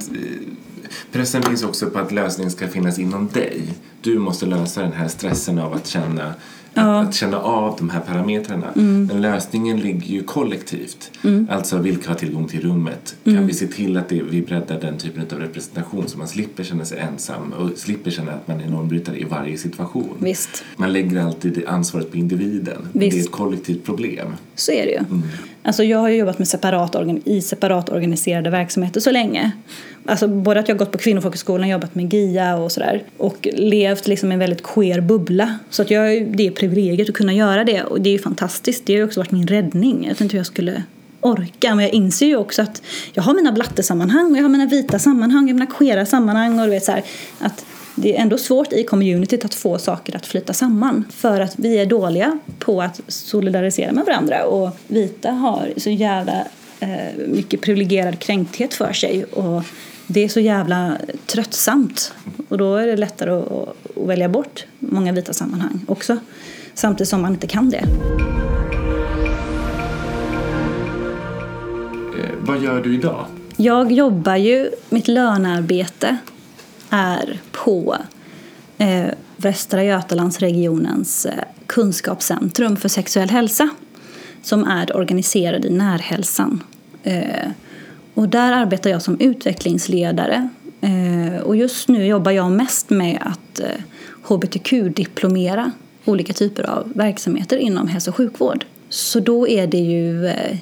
[1.11, 3.61] pressen finns också på att lösningen ska finnas inom dig.
[4.01, 6.33] Du måste lösa den här stressen av att känna
[6.77, 8.67] att, att känna av de här parametrarna.
[8.75, 9.05] Mm.
[9.05, 11.11] Men lösningen ligger ju kollektivt.
[11.49, 13.15] Alltså vilka har tillgång till rummet?
[13.23, 13.37] Mm.
[13.37, 16.63] Kan vi se till att det, vi breddar den typen av representation så man slipper
[16.63, 20.17] känna sig ensam och slipper känna att man är normbrytare i varje situation.
[20.19, 20.63] Visst.
[20.75, 22.87] Man lägger alltid ansvaret på individen.
[22.91, 23.15] Visst.
[23.15, 24.27] Det är ett kollektivt problem.
[24.55, 24.99] Så är det ju.
[25.63, 29.51] Alltså jag har jobbat med separat i separat organiserade verksamheter så länge.
[30.07, 33.03] Alltså både att jag har gått på kvinnofolkhögskolan, jobbat med GIA och sådär.
[33.17, 35.59] Och levt liksom i en väldigt queer bubbla.
[35.69, 37.83] Så att jag har ju det privilegiet att kunna göra det.
[37.83, 38.85] Och det är ju fantastiskt.
[38.85, 40.03] Det har ju också varit min räddning.
[40.03, 40.83] Jag vet inte hur jag skulle
[41.21, 41.75] orka.
[41.75, 42.81] Men jag inser ju också att
[43.13, 46.59] jag har mina blattesammanhang och jag har mina vita sammanhang, jag har mina queera sammanhang
[46.59, 47.03] och du vet så här,
[47.39, 51.53] att det är ändå svårt i communityt att få saker att flyta samman för att
[51.59, 56.47] vi är dåliga på att solidarisera med varandra och vita har så jävla
[56.79, 59.63] eh, mycket privilegierad kränkthet för sig och
[60.07, 62.13] det är så jävla tröttsamt
[62.49, 63.51] och då är det lättare att,
[63.97, 66.17] att välja bort många vita sammanhang också
[66.73, 67.83] samtidigt som man inte kan det.
[72.17, 73.25] Eh, vad gör du idag?
[73.57, 76.17] Jag jobbar ju, mitt lönearbete
[76.89, 77.97] är på
[78.77, 83.69] eh, Västra Götalandsregionens eh, kunskapscentrum för sexuell hälsa
[84.41, 86.63] som är organiserad i Närhälsan.
[87.03, 87.51] Eh,
[88.17, 90.49] och där arbetar jag som utvecklingsledare
[90.81, 93.81] eh, och just nu jobbar jag mest med att eh,
[94.23, 95.71] hbtq-diplomera
[96.05, 98.65] olika typer av verksamheter inom hälso och sjukvård.
[98.89, 100.57] Så då är det ju eh,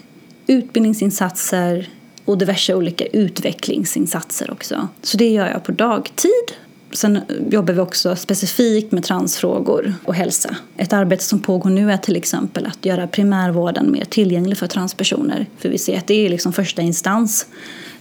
[0.47, 1.89] utbildningsinsatser,
[2.25, 4.87] och diverse olika utvecklingsinsatser också.
[5.01, 6.53] Så det gör jag på dagtid.
[6.91, 10.55] Sen jobbar vi också specifikt med transfrågor och hälsa.
[10.77, 15.45] Ett arbete som pågår nu är till exempel att göra primärvården mer tillgänglig för transpersoner.
[15.57, 17.47] För vi ser att det är liksom första instans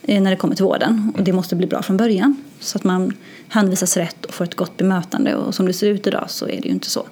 [0.02, 2.36] eh, när det kommer till vården och det måste bli bra från början.
[2.60, 3.12] Så att man
[3.48, 6.60] hänvisas rätt och får ett gott bemötande och som det ser ut idag så är
[6.60, 7.06] det ju inte så.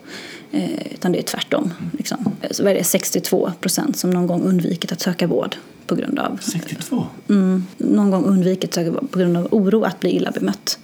[0.53, 1.75] Eh, utan det är tvärtom.
[1.93, 2.33] Liksom.
[2.51, 5.57] Så är det 62 procent som någon gång undvikit att söka vård
[5.87, 7.07] på grund av 62?
[7.28, 8.78] Mm, någon gång undvikit
[9.11, 10.78] på grund av oro att bli illa bemött.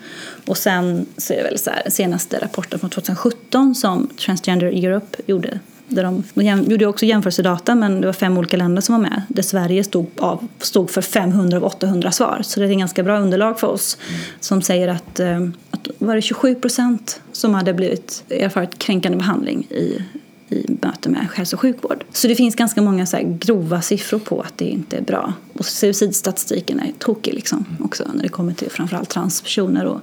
[0.47, 5.23] Och sen så är det väl så här, senaste rapporten från 2017 som Transgender Europe
[5.27, 9.03] gjorde där de, de gjorde också jämförelsedata men det var fem olika länder som var
[9.03, 12.41] med där Sverige stod, av, stod för 500 av 800 svar.
[12.43, 14.21] Så det är ett ganska bra underlag för oss mm.
[14.41, 19.67] som säger att, eh, att var det 27 procent som hade blivit erfarit kränkande behandling
[19.71, 20.03] i
[20.49, 22.05] i möte med hälso och sjukvård.
[22.13, 25.33] Så det finns ganska många så grova siffror på att det inte är bra.
[25.53, 29.85] Och suicidstatistiken är tokig liksom också när det kommer till framförallt transpersoner.
[29.85, 30.01] Och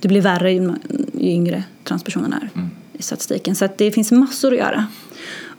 [0.00, 0.72] det blir värre ju
[1.18, 2.70] yngre transpersonerna är mm.
[2.92, 3.56] i statistiken.
[3.56, 4.86] Så det finns massor att göra.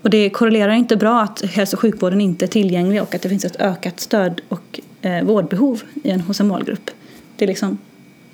[0.02, 3.30] Och det korrelerar inte bra att hälso och sjukvården inte är tillgänglig och att det
[3.30, 6.92] finns ett ökat stöd och eh, vårdbehov i en, hos en målgrupp.
[7.36, 7.78] Det, liksom,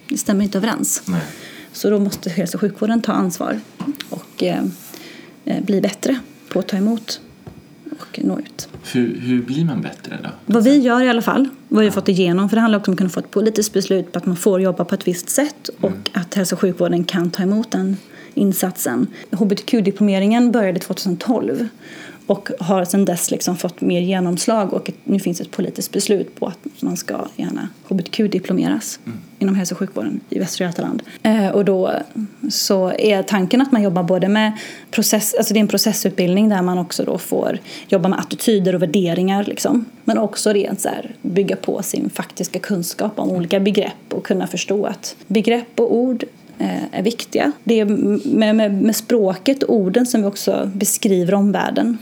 [0.09, 1.01] det stämmer inte överens.
[1.05, 1.21] Nej.
[1.71, 3.59] Så då måste hälso och sjukvården ta ansvar.
[4.09, 4.63] Och, eh,
[5.61, 6.19] bli bättre
[6.49, 7.21] på att ta emot
[7.99, 8.69] och nå ut.
[8.93, 10.29] Hur, hur blir man bättre då?
[10.45, 12.91] Vad vi gör i alla fall, vad vi har fått igenom, för det handlar också
[12.91, 15.29] om att kunna få ett politiskt beslut på att man får jobba på ett visst
[15.29, 16.01] sätt och mm.
[16.13, 17.97] att hälso och sjukvården kan ta emot den
[18.33, 19.07] insatsen.
[19.31, 21.67] HBTQ-diplomeringen började 2012
[22.27, 26.47] och har sedan dess liksom fått mer genomslag och nu finns ett politiskt beslut på
[26.47, 29.17] att man ska gärna hbtq-diplomeras mm.
[29.39, 31.03] inom hälso och sjukvården i Västra Götaland.
[31.23, 31.93] Eh, och då
[32.49, 34.51] så är tanken att man jobbar både med
[34.91, 38.81] process, alltså det är en processutbildning där man också då får jobba med attityder och
[38.81, 39.85] värderingar liksom.
[40.03, 44.47] Men också rent så här, bygga på sin faktiska kunskap om olika begrepp och kunna
[44.47, 46.23] förstå att begrepp och ord
[46.57, 47.51] eh, är viktiga.
[47.63, 51.97] Det är med, med, med språket och orden som vi också beskriver omvärlden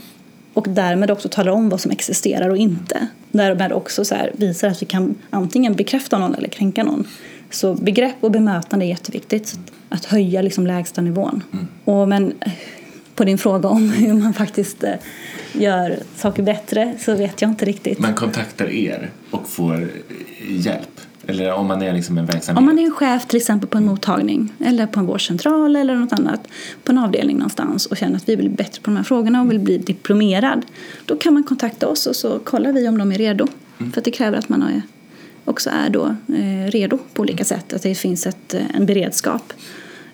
[0.56, 3.06] och därmed också talar om vad som existerar och inte.
[3.30, 7.08] Därmed också så visar att vi kan antingen bekräfta någon eller kränka någon.
[7.50, 9.58] Så begrepp och bemötande är jätteviktigt.
[9.88, 11.42] Att höja liksom lägsta nivån.
[11.52, 11.66] Mm.
[11.84, 12.32] Och men
[13.14, 14.94] på din fråga om hur man faktiskt eh,
[15.52, 17.98] gör saker bättre så vet jag inte riktigt.
[17.98, 19.90] Man kontaktar er och får
[20.48, 20.95] hjälp?
[21.26, 22.58] Eller om man är liksom en verksamhet?
[22.58, 25.94] Om man är en chef till exempel på en mottagning eller på en vårdcentral eller
[25.94, 26.48] något annat
[26.84, 29.40] på en avdelning någonstans och känner att vi vill bli bättre på de här frågorna
[29.40, 30.66] och vill bli diplomerad
[31.04, 33.46] då kan man kontakta oss och så kollar vi om de är redo.
[33.78, 33.92] Mm.
[33.92, 34.82] För det kräver att man
[35.44, 36.04] också är då,
[36.34, 39.52] eh, redo på olika sätt, att det finns ett, eh, en beredskap.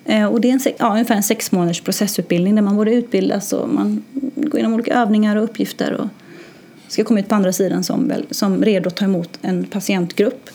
[0.04, 3.52] Eh, och det är en, ja, ungefär en sex månaders processutbildning där man både utbildas
[3.52, 4.02] och man
[4.36, 6.08] går igenom olika övningar och uppgifter och
[6.88, 10.50] ska komma ut på andra sidan som, som redo att ta emot en patientgrupp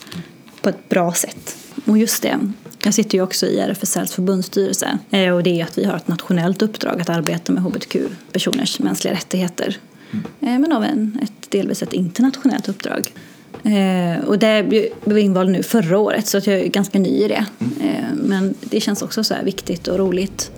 [0.61, 1.57] på ett bra sätt.
[1.85, 2.39] Och just det,
[2.83, 6.07] jag sitter ju också i RFSLs förbundsstyrelse eh, och det är att vi har ett
[6.07, 9.77] nationellt uppdrag att arbeta med hbtq-personers mänskliga rättigheter.
[10.41, 10.61] Mm.
[10.61, 13.13] Men av en, ett, delvis ett internationellt uppdrag.
[13.63, 14.63] Eh, och det
[15.05, 17.45] blev invald nu förra året så jag är ganska ny i det.
[17.59, 18.15] Mm.
[18.15, 20.51] men det känns också så här viktigt och roligt.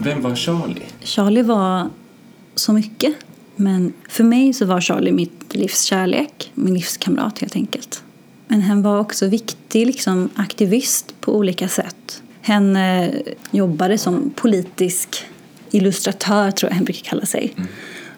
[0.00, 0.86] Vem var Charlie?
[1.00, 1.90] Charlie var
[2.54, 3.14] så mycket.
[3.60, 8.02] Men för mig så var Charlie mitt livs kärlek, min livskamrat helt enkelt.
[8.48, 12.22] Men han var också viktig liksom, aktivist på olika sätt.
[12.42, 13.10] Han eh,
[13.50, 15.26] jobbade som politisk
[15.70, 17.54] illustratör, tror jag han brukar kalla sig.
[17.56, 17.68] Mm.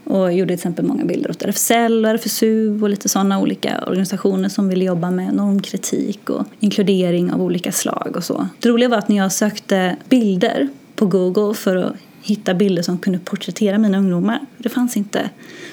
[0.05, 4.49] Och gjorde till exempel många bilder åt RFSL och RFSU och lite sådana olika organisationer
[4.49, 8.49] som ville jobba med normkritik och inkludering av olika slag och så.
[8.61, 12.99] Det roliga var att när jag sökte bilder på Google för att hitta bilder som
[12.99, 14.41] kunde porträttera mina ungdomar.
[14.59, 15.31] Det fanns inte.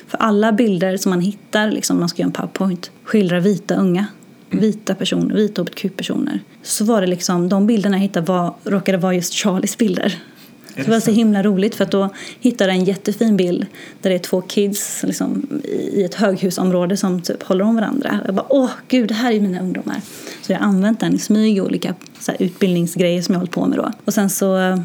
[0.07, 4.07] För alla bilder som man hittar, liksom man ska göra en powerpoint, skildrar vita unga
[4.49, 6.39] vita personer, vita hbtq-personer.
[6.63, 10.19] Så var det liksom, de bilderna jag hittade var, råkade vara just Charlies bilder.
[10.75, 13.65] Det, det var så himla roligt för att då hittade jag en jättefin bild
[14.01, 15.61] där det är två kids liksom,
[15.93, 18.19] i ett höghusområde som typ håller om varandra.
[18.25, 20.01] Jag bara åh gud, det här är mina ungdomar.
[20.41, 23.51] Så jag har använt den i smyg i olika så här, utbildningsgrejer som jag hållit
[23.51, 23.91] på med då.
[24.05, 24.81] Och sen så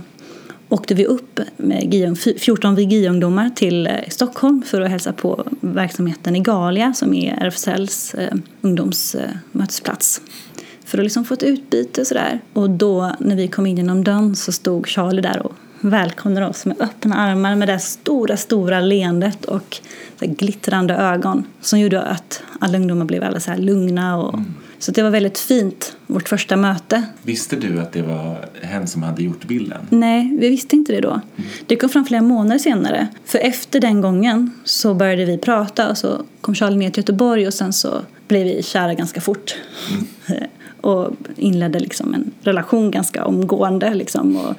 [0.72, 6.40] åkte vi upp med 14 VGI-ungdomar till eh, Stockholm för att hälsa på verksamheten i
[6.40, 10.18] Galia som är RFSLs eh, ungdomsmötesplats.
[10.18, 12.40] Eh, för att liksom få ett utbyte och sådär.
[12.52, 16.66] Och då när vi kom in genom dörren så stod Charlie där och välkomnade oss
[16.66, 19.80] med öppna armar med det stora, stora leendet och
[20.18, 24.18] glittrande ögon som gjorde att alla ungdomar blev alldeles så lugna.
[24.18, 24.54] Och, mm.
[24.82, 27.02] Så det var väldigt fint, vårt första möte.
[27.22, 29.86] Visste du att det var hen som hade gjort bilden?
[29.90, 31.10] Nej, vi visste inte det då.
[31.10, 31.50] Mm.
[31.66, 33.08] Det kom fram flera månader senare.
[33.24, 37.46] För efter den gången så började vi prata och så kom Charlie ner till Göteborg
[37.46, 39.54] och sen så blev vi kära ganska fort.
[40.28, 40.44] Mm.
[40.82, 43.94] och inledde liksom en relation ganska omgående.
[43.94, 44.36] Liksom.
[44.36, 44.54] Och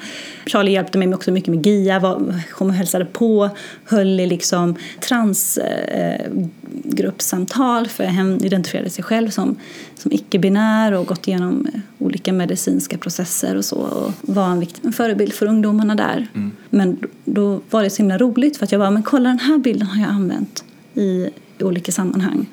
[0.45, 3.49] Charlie hjälpte mig också mycket med GIA, var, kom och hälsade på,
[3.86, 9.55] höll i liksom transgruppsamtal eh, för han identifierade sig själv som,
[9.95, 14.86] som icke-binär och gått igenom eh, olika medicinska processer och så och var en viktig
[14.86, 16.28] en förebild för ungdomarna där.
[16.36, 16.51] Mm.
[16.69, 19.57] Men då var det så himla roligt för att jag bara, men kolla den här
[19.57, 20.63] bilden har jag använt
[20.93, 22.47] i olika sammanhang.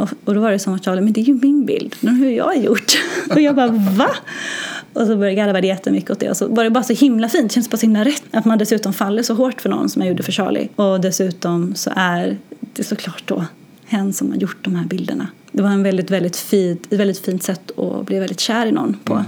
[0.00, 2.16] Och, och då var det som att Charlie, men det är ju min bild, den
[2.16, 2.98] har jag gjort.
[3.30, 4.10] och jag bara, va?
[4.92, 6.30] Och så började jag garva jättemycket åt det.
[6.30, 8.22] Och så var det bara så himla fint, det känns bara så himla rätt.
[8.30, 10.68] Att man dessutom faller så hårt för någon som jag gjorde för Charlie.
[10.76, 12.38] Och dessutom så är
[12.72, 13.44] det såklart då
[13.84, 15.28] hen som har gjort de här bilderna.
[15.52, 18.72] Det var en väldigt, väldigt fint, ett väldigt fint sätt att bli väldigt kär i
[18.72, 19.14] någon på.
[19.14, 19.26] Mm.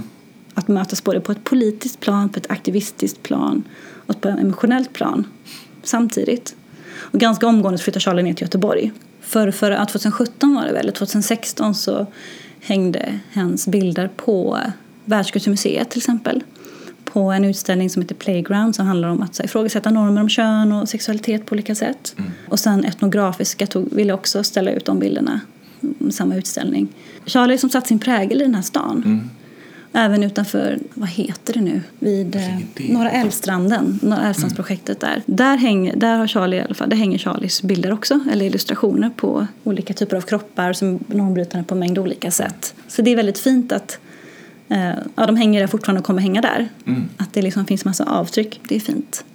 [0.53, 3.63] Att mötas både på ett politiskt plan, på ett aktivistiskt plan
[4.05, 5.27] och på ett emotionellt plan
[5.83, 6.55] samtidigt.
[6.95, 8.91] Och ganska omgående flyttade Charlie ner till Göteborg
[9.33, 12.07] för, för 2017 var det väl, 2016 så
[12.59, 14.59] hängde hans bilder på
[15.05, 16.43] Världskulturmuseet till exempel
[17.05, 20.71] på en utställning som heter Playground som handlar om att så, ifrågasätta normer om kön
[20.71, 22.15] och sexualitet på olika sätt.
[22.17, 22.31] Mm.
[22.49, 25.41] Och sen Etnografiska tog, ville också ställa ut de bilderna
[26.11, 26.87] samma utställning.
[27.25, 29.03] Charlie som satt sin prägel i den här stan.
[29.05, 29.29] Mm.
[29.95, 35.21] Även utanför, vad heter det nu, vid eh, Norra Älvstranden, Norra Älvstrandsprojektet mm.
[35.25, 35.35] där.
[35.35, 39.09] Där, hänger, där har Charlie i alla fall, där hänger Charlies bilder också, eller illustrationer
[39.09, 42.75] på olika typer av kroppar som normbrytande på en mängd olika sätt.
[42.87, 43.99] Så det är väldigt fint att
[44.69, 46.69] eh, ja, de hänger där fortfarande och kommer hänga där.
[46.85, 47.03] Mm.
[47.17, 49.25] Att det liksom finns massa avtryck, det är fint.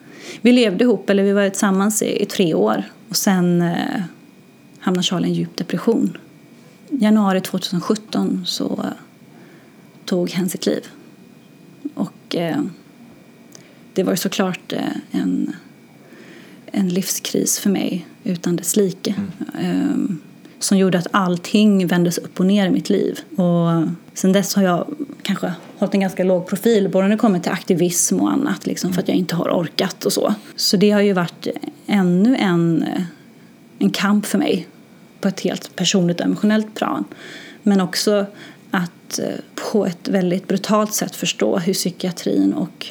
[0.40, 4.02] Vi levde ihop, eller vi var tillsammans i, i tre år och sen eh,
[4.78, 6.16] hamnade Charlie i en djup depression.
[6.90, 8.86] Januari 2017 så
[10.08, 10.86] tog hen sitt liv.
[11.94, 12.62] Och eh,
[13.94, 15.56] det var såklart eh, en,
[16.66, 19.14] en livskris för mig utan dess like.
[19.16, 19.30] Mm.
[19.60, 20.16] Eh,
[20.58, 23.18] som gjorde att allting vändes upp och ner i mitt liv.
[23.36, 24.86] Och sen dess har jag
[25.22, 28.92] kanske hållit en ganska låg profil både när det kommer till aktivism och annat liksom,
[28.92, 30.34] för att jag inte har orkat och så.
[30.56, 31.46] Så det har ju varit
[31.86, 32.84] ännu en,
[33.78, 34.68] en kamp för mig
[35.20, 37.04] på ett helt personligt och emotionellt plan.
[37.62, 38.26] Men också
[39.08, 39.34] att eh,
[39.72, 42.86] på ett väldigt brutalt sätt förstå hur psykiatrin och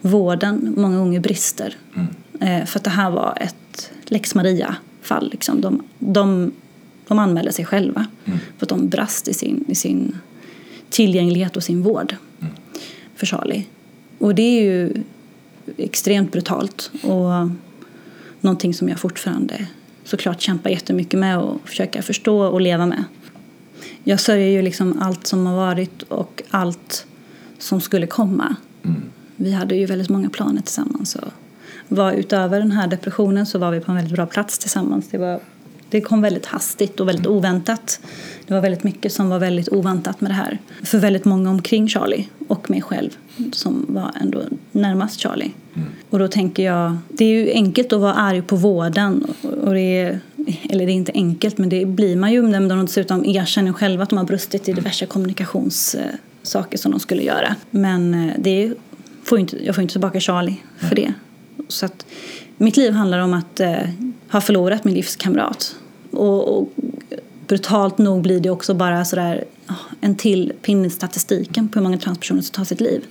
[0.00, 1.76] vården många gånger brister.
[1.94, 2.06] Mm.
[2.40, 5.30] Eh, för att det här var ett lex Maria-fall.
[5.30, 5.60] Liksom.
[5.60, 6.52] De, de,
[7.08, 8.38] de anmälde sig själva mm.
[8.58, 10.18] för att de brast i sin, i sin
[10.90, 12.54] tillgänglighet och sin vård mm.
[13.14, 13.66] för Charlie.
[14.18, 15.02] Och det är ju
[15.76, 17.50] extremt brutalt och
[18.40, 19.66] någonting som jag fortfarande
[20.04, 23.04] såklart kämpar jättemycket med och försöker förstå och leva med
[24.04, 27.06] jag sörjer ju liksom allt som har varit och allt
[27.58, 28.56] som skulle komma.
[28.84, 29.02] Mm.
[29.36, 31.14] Vi hade ju väldigt många planer tillsammans.
[31.14, 31.32] Och
[31.88, 35.08] var, utöver den här depressionen så var vi på en väldigt bra plats tillsammans.
[35.10, 35.40] Det, var,
[35.90, 37.38] det kom väldigt hastigt och väldigt mm.
[37.38, 38.00] oväntat.
[38.46, 40.58] Det var väldigt mycket som var väldigt oväntat med det här.
[40.82, 43.10] För väldigt många omkring Charlie och mig själv
[43.52, 45.50] som var ändå närmast Charlie.
[45.74, 45.88] Mm.
[46.10, 49.26] Och då tänker jag, det är ju enkelt att vara arg på vården
[49.62, 50.20] och det är
[50.70, 54.02] eller det är inte enkelt, men det blir man ju när de dessutom erkänner själva
[54.02, 57.56] att de har brustit i diverse kommunikationssaker som de skulle göra.
[57.70, 58.74] Men eh, det
[59.24, 61.12] får inte, jag får inte tillbaka Charlie för det.
[61.68, 62.06] Så att
[62.56, 63.88] mitt liv handlar om att eh,
[64.30, 65.76] ha förlorat min livskamrat.
[66.10, 66.68] Och, och,
[67.46, 69.44] brutalt nog blir det också bara sådär
[70.00, 73.04] en till pinne i statistiken på hur många transpersoner som tar sitt liv.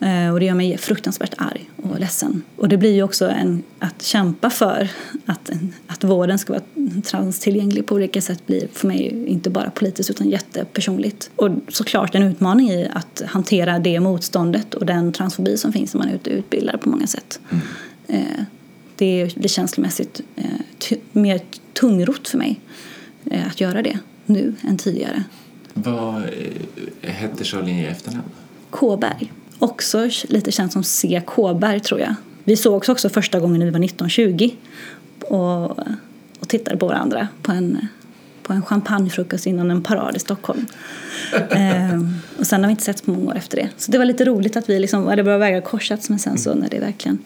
[0.00, 2.42] Eh, och det gör mig fruktansvärt arg och ledsen.
[2.56, 4.88] Och det blir ju också en, att kämpa för
[5.26, 5.50] att,
[5.86, 6.62] att vården ska vara
[7.04, 11.30] transtillgänglig på olika sätt blir för mig inte bara politiskt utan jättepersonligt.
[11.36, 15.98] Och såklart en utmaning i att hantera det motståndet och den transfobi som finns när
[15.98, 17.40] man är ute och utbildar på många sätt.
[17.50, 17.62] Mm.
[18.06, 18.44] Eh,
[18.96, 21.40] det blir känslomässigt eh, mer
[21.72, 22.60] tungrot för mig
[23.48, 25.24] att göra det nu än tidigare.
[25.74, 26.22] Vad
[27.02, 28.28] eh, hette Charlene i efternamn?
[28.70, 29.32] Kåberg.
[29.58, 31.22] Också lite känt som C.
[31.26, 32.14] Kåberg tror jag.
[32.44, 34.50] Vi sågs också första gången när vi var 1920
[35.20, 35.70] och,
[36.40, 37.88] och tittade på varandra på en,
[38.42, 40.66] på en champagnefrukost innan en parad i Stockholm.
[41.50, 43.68] ehm, och sen har vi inte setts på många år efter det.
[43.76, 46.54] Så det var lite roligt att vi liksom, hade våra vägar korsats men sen så
[46.54, 47.18] när det verkligen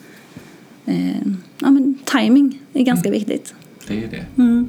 [0.88, 3.18] eh, ja, men timing är ganska mm.
[3.18, 3.54] viktigt.
[3.86, 4.42] Det är det.
[4.42, 4.68] Mm.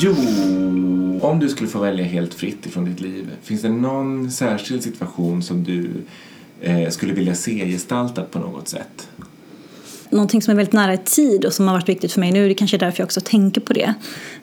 [0.00, 0.14] Jo,
[1.20, 5.42] om du skulle få välja helt fritt ifrån ditt liv, finns det någon särskild situation
[5.42, 5.90] som du
[6.60, 9.08] eh, skulle vilja se gestaltat på något sätt?
[10.10, 12.48] Någonting som är väldigt nära i tid och som har varit viktigt för mig nu,
[12.48, 13.94] det är därför jag också tänker på det,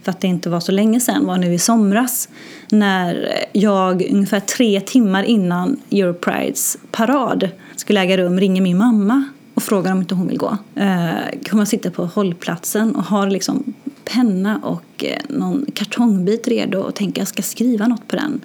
[0.03, 2.29] för att det inte var så länge sedan, var nu i somras
[2.71, 9.63] när jag ungefär tre timmar innan Europrides parad skulle äga rum ringer min mamma och
[9.63, 10.57] frågar om inte hon vill gå.
[10.75, 13.73] Eh, kommer sitta på hållplatsen och har liksom
[14.05, 18.41] penna och eh, någon kartongbit redo och tänker jag ska skriva något på den.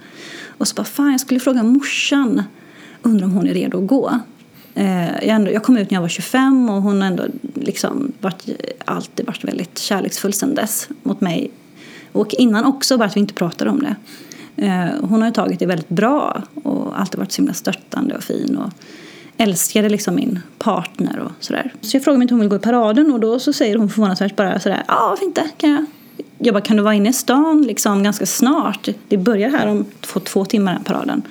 [0.47, 2.43] Och så bara, fan jag skulle fråga morsan,
[3.03, 4.19] undrar om hon är redo att gå.
[4.75, 8.13] Eh, jag, ändå, jag kom ut när jag var 25 och hon har ändå liksom
[8.21, 8.49] varit,
[8.85, 11.51] alltid varit väldigt kärleksfull sedan dess mot mig.
[12.13, 13.97] Och innan också, bara att vi inte pratade om det.
[14.67, 18.23] Eh, hon har ju tagit det väldigt bra och alltid varit så himla stöttande och
[18.23, 18.57] fin.
[18.57, 18.73] Och,
[19.41, 21.73] älskade liksom min partner och sådär.
[21.81, 23.89] Så jag frågade om inte hon vill gå i paraden och då så säger hon
[23.89, 25.85] förvånansvärt bara sådär, ja varför inte, kan jag?
[26.39, 28.89] Jag bara, kan du vara inne i stan liksom ganska snart?
[29.09, 31.23] Det börjar här om två, två timmar den paraden.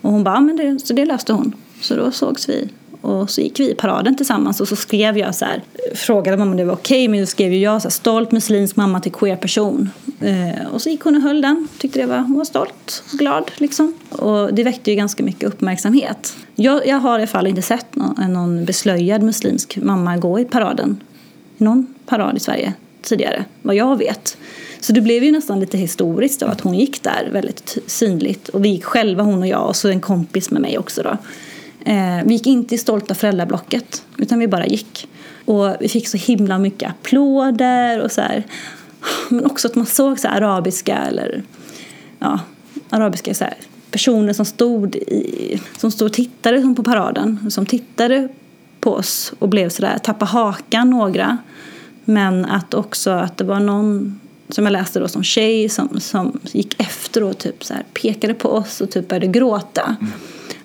[0.00, 1.52] Och hon bara, ja men det, så det löste hon.
[1.80, 2.68] Så då sågs vi
[3.00, 5.62] och så gick vi i paraden tillsammans och så skrev jag så här,
[5.94, 8.76] frågade mamma om det var okej okay, men då skrev jag så här, stolt muslimsk
[8.76, 9.90] mamma till queer person.
[10.20, 13.18] Eh, och så gick hon och höll den, tyckte det var, hon var stolt och
[13.18, 13.94] glad liksom.
[14.10, 16.36] Och det väckte ju ganska mycket uppmärksamhet.
[16.54, 20.44] Jag, jag har i alla fall inte sett någon, någon beslöjad muslimsk mamma gå i
[20.44, 21.00] paraden.
[21.56, 22.72] Någon parad i Sverige
[23.02, 24.36] tidigare, vad jag vet.
[24.80, 28.48] Så det blev ju nästan lite historiskt av att hon gick där väldigt synligt.
[28.48, 31.16] Och vi gick själva, hon och jag, och så en kompis med mig också då.
[31.88, 35.08] Eh, vi gick inte i stolta föräldrablocket utan vi bara gick.
[35.44, 38.42] Och vi fick så himla mycket applåder och så här.
[39.28, 41.42] Men också att man såg så arabiska eller
[42.18, 42.40] ja,
[42.90, 43.54] arabiska så här,
[43.90, 47.50] personer som stod, i, som stod och tittade på paraden.
[47.50, 48.28] Som tittade
[48.80, 51.38] på oss och blev sådär, tappade hakan några.
[52.04, 56.40] Men att också att det var någon som jag läste då som tjej som, som
[56.42, 59.96] gick efter och typ så här, pekade på oss och typ började gråta.
[60.00, 60.12] Mm.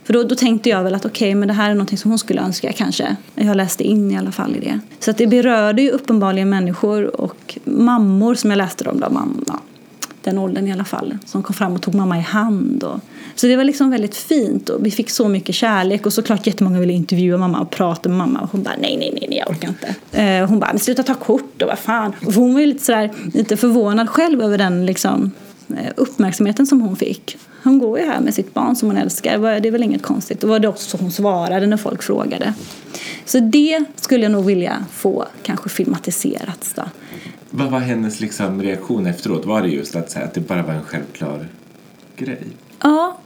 [0.03, 2.11] För då, då tänkte jag väl att okej, okay, men det här är något som
[2.11, 3.15] hon skulle önska kanske.
[3.35, 4.79] Jag läste in i alla fall i det.
[4.99, 8.99] Så att det berörde ju uppenbarligen människor och mammor som jag läste om.
[8.99, 9.59] Då, mamma,
[10.23, 11.17] den åldern i alla fall.
[11.25, 12.83] Som kom fram och tog mamma i hand.
[12.83, 12.99] Och,
[13.35, 16.79] så det var liksom väldigt fint och vi fick så mycket kärlek och såklart jättemånga
[16.79, 19.49] ville intervjua mamma och prata med mamma och hon bara nej, nej, nej, nej jag
[19.49, 19.95] orkar inte.
[20.21, 22.13] Eh, hon bara, men sluta ta kort och vad fan.
[22.25, 25.31] Och hon var ju lite sådär, lite förvånad själv över den liksom
[25.69, 27.37] eh, uppmärksamheten som hon fick.
[27.63, 29.59] Hon går ju här med sitt barn som hon älskar.
[29.59, 30.41] Det är väl inget konstigt.
[30.41, 32.53] Det var det också så hon svarade när folk frågade.
[33.25, 36.73] Så det skulle jag nog vilja få kanske filmatiserat.
[36.75, 36.83] Då.
[37.49, 39.45] Vad var hennes liksom reaktion efteråt?
[39.45, 41.47] Var det just att säga att det bara var en självklar
[42.17, 42.47] grej?
[42.81, 43.17] Ja.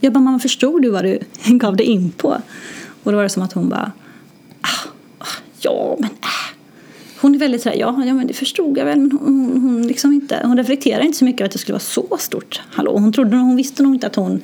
[0.00, 2.28] Jag bara, mamma förstod du vad du gav dig in på?
[3.02, 3.92] Och då var det som att hon bara,
[4.60, 4.88] ah,
[5.18, 5.26] ah
[5.60, 6.49] ja men äh
[7.20, 10.12] hon är väldigt sådär, ja, ja men det förstod jag väl men hon, hon, liksom
[10.12, 12.92] inte, hon reflekterar inte så mycket över att det skulle vara så stort hallå.
[12.92, 14.42] Hon, trodde, hon visste nog inte att hon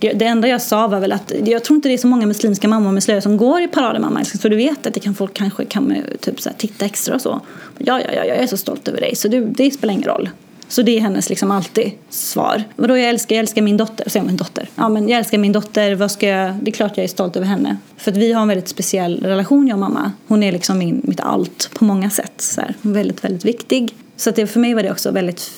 [0.00, 2.68] det enda jag sa var väl att jag tror inte det är så många muslimska
[2.68, 5.34] mammor med slöja som går i paraden mamma så du vet att det kan folk
[5.34, 7.40] kanske kan eh, typ så här, titta extra och så.
[7.78, 10.28] Ja, ja, ja, jag är så stolt över dig så det, det spelar ingen roll.
[10.68, 12.64] Så det är hennes liksom alltid svar.
[12.76, 14.10] Vadå jag älskar, jag älskar min dotter.
[14.10, 14.68] Säger min dotter.
[14.74, 16.54] Ja men jag älskar min dotter, vad ska jag?
[16.54, 17.76] Det är klart jag är stolt över henne.
[17.96, 20.12] För att vi har en väldigt speciell relation jag och mamma.
[20.26, 22.32] Hon är liksom min, mitt allt på många sätt.
[22.36, 22.74] Så här.
[22.80, 23.94] Väldigt, väldigt viktig.
[24.16, 25.50] Så att det, för mig var det också väldigt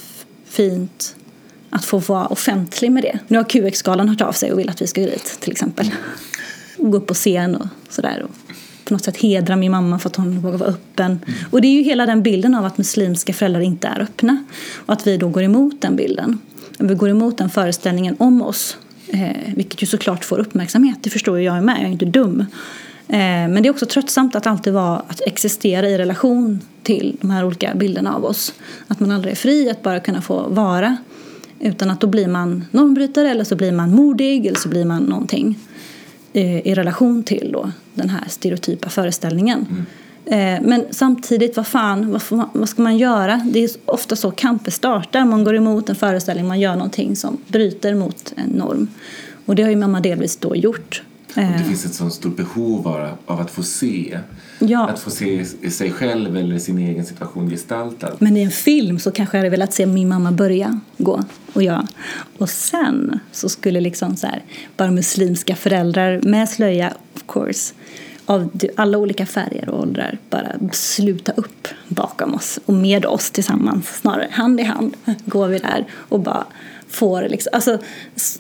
[0.49, 1.17] fint
[1.71, 3.19] att få vara offentlig med det.
[3.29, 5.91] Nu har QX-galan hört av sig och vill att vi ska gå dit till exempel.
[6.79, 8.27] Och gå upp på scen och sådär
[8.89, 11.07] på något sätt hedra min mamma för att hon vågar vara öppen.
[11.27, 11.39] Mm.
[11.51, 14.45] Och det är ju hela den bilden av att muslimska föräldrar inte är öppna.
[14.87, 16.39] Och att vi då går emot den bilden.
[16.79, 18.77] Vi går emot den föreställningen om oss.
[19.09, 22.41] Eh, vilket ju såklart får uppmärksamhet, det förstår ju jag med, jag är inte dum.
[23.09, 27.31] Eh, men det är också tröttsamt att alltid vara, att existera i relation till de
[27.31, 28.55] här olika bilderna av oss.
[28.89, 30.97] Att man aldrig är fri att bara kunna få vara.
[31.61, 35.03] Utan att då blir man normbrytare eller så blir man modig eller så blir man
[35.03, 35.59] någonting.
[36.33, 39.67] Eh, I relation till då, den här stereotypa föreställningen.
[39.71, 39.87] Mm.
[40.63, 43.41] Men samtidigt, vad fan, vad, vad, ska man göra?
[43.53, 45.25] Det är ofta så kamper startar.
[45.25, 48.89] Man går emot en föreställning, man gör någonting som bryter mot en norm.
[49.47, 51.03] Och det har ju mamma delvis då gjort.
[51.37, 54.19] Och det finns ett sånt stort behov av, av att få se.
[54.59, 54.89] Ja.
[54.89, 58.17] Att få se sig själv eller sin egen situation gestaltad.
[58.19, 61.63] Men i en film så kanske jag hade velat se min mamma börja gå och
[61.63, 61.87] jag.
[62.39, 64.43] Och sen så skulle liksom så här,
[64.77, 67.75] bara muslimska föräldrar med slöja, of course,
[68.27, 73.87] av alla olika färger och åldrar bara sluta upp bakom oss och med oss tillsammans,
[73.89, 76.47] snarare hand i hand går vi där och bara
[76.89, 77.79] får liksom, alltså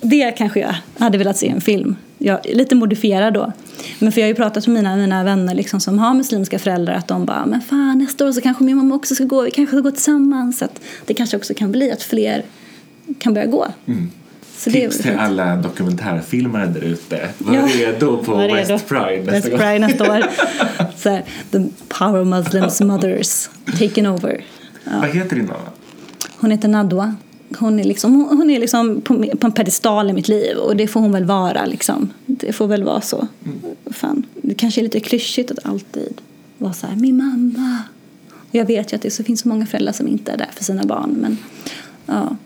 [0.01, 1.97] det kanske jag hade velat se i en film.
[2.19, 3.53] Jag lite modifierad då.
[3.99, 6.95] Men för jag har ju pratat med mina, mina vänner liksom som har muslimska föräldrar
[6.95, 9.51] att de bara, men fan nästa år så kanske min mamma också ska gå, vi
[9.51, 10.59] kanske ska gå tillsammans.
[10.59, 12.43] Så att det kanske också kan bli att fler
[13.19, 13.67] kan börja gå.
[13.87, 14.11] Mm.
[14.57, 17.29] Så Tips till alla dokumentärfilmare där ute.
[17.39, 18.83] Var ja, redo på var West redo.
[18.89, 20.25] Pride nästa West Pride nästa år.
[20.97, 23.49] så här, the power of Muslims mothers
[23.79, 24.45] taken over.
[24.85, 24.91] Ja.
[25.01, 25.71] Vad heter din mamma?
[26.37, 27.15] Hon heter Nadwa
[27.59, 30.87] hon är, liksom, hon är liksom på, på en pedestal i mitt liv och det
[30.87, 31.67] får hon väl vara.
[31.67, 32.13] Liksom.
[32.27, 33.29] Det får väl vara så.
[33.45, 33.59] Mm.
[33.91, 36.21] Fan, det kanske är lite klyschigt att alltid
[36.59, 37.79] vara så här, min mamma.
[38.51, 40.65] Jag vet ju att det så finns så många föräldrar som inte är där för
[40.65, 41.17] sina barn.
[41.21, 41.37] Men
[42.07, 42.37] ja,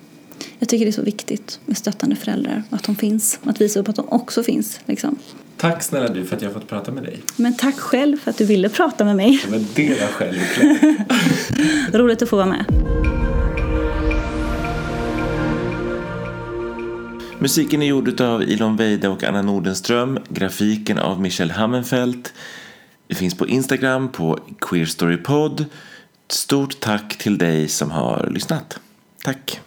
[0.59, 2.63] jag tycker det är så viktigt med stöttande föräldrar.
[2.71, 3.39] Att de finns.
[3.45, 4.81] Att visa upp att de också finns.
[4.87, 5.19] Liksom.
[5.57, 7.23] Tack snälla du för att jag har fått prata med dig.
[7.37, 9.41] Men tack själv för att du ville prata med mig.
[9.51, 10.99] Men det var självklart.
[11.93, 12.65] Roligt att få vara med.
[17.43, 20.19] Musiken är gjord av Ilon Weide och Anna Nordenström.
[20.29, 22.33] Grafiken av Michel Hammenfeldt.
[23.09, 25.65] Vi finns på Instagram på Queer Story Pod.
[26.29, 28.79] Stort tack till dig som har lyssnat.
[29.25, 29.61] Tack!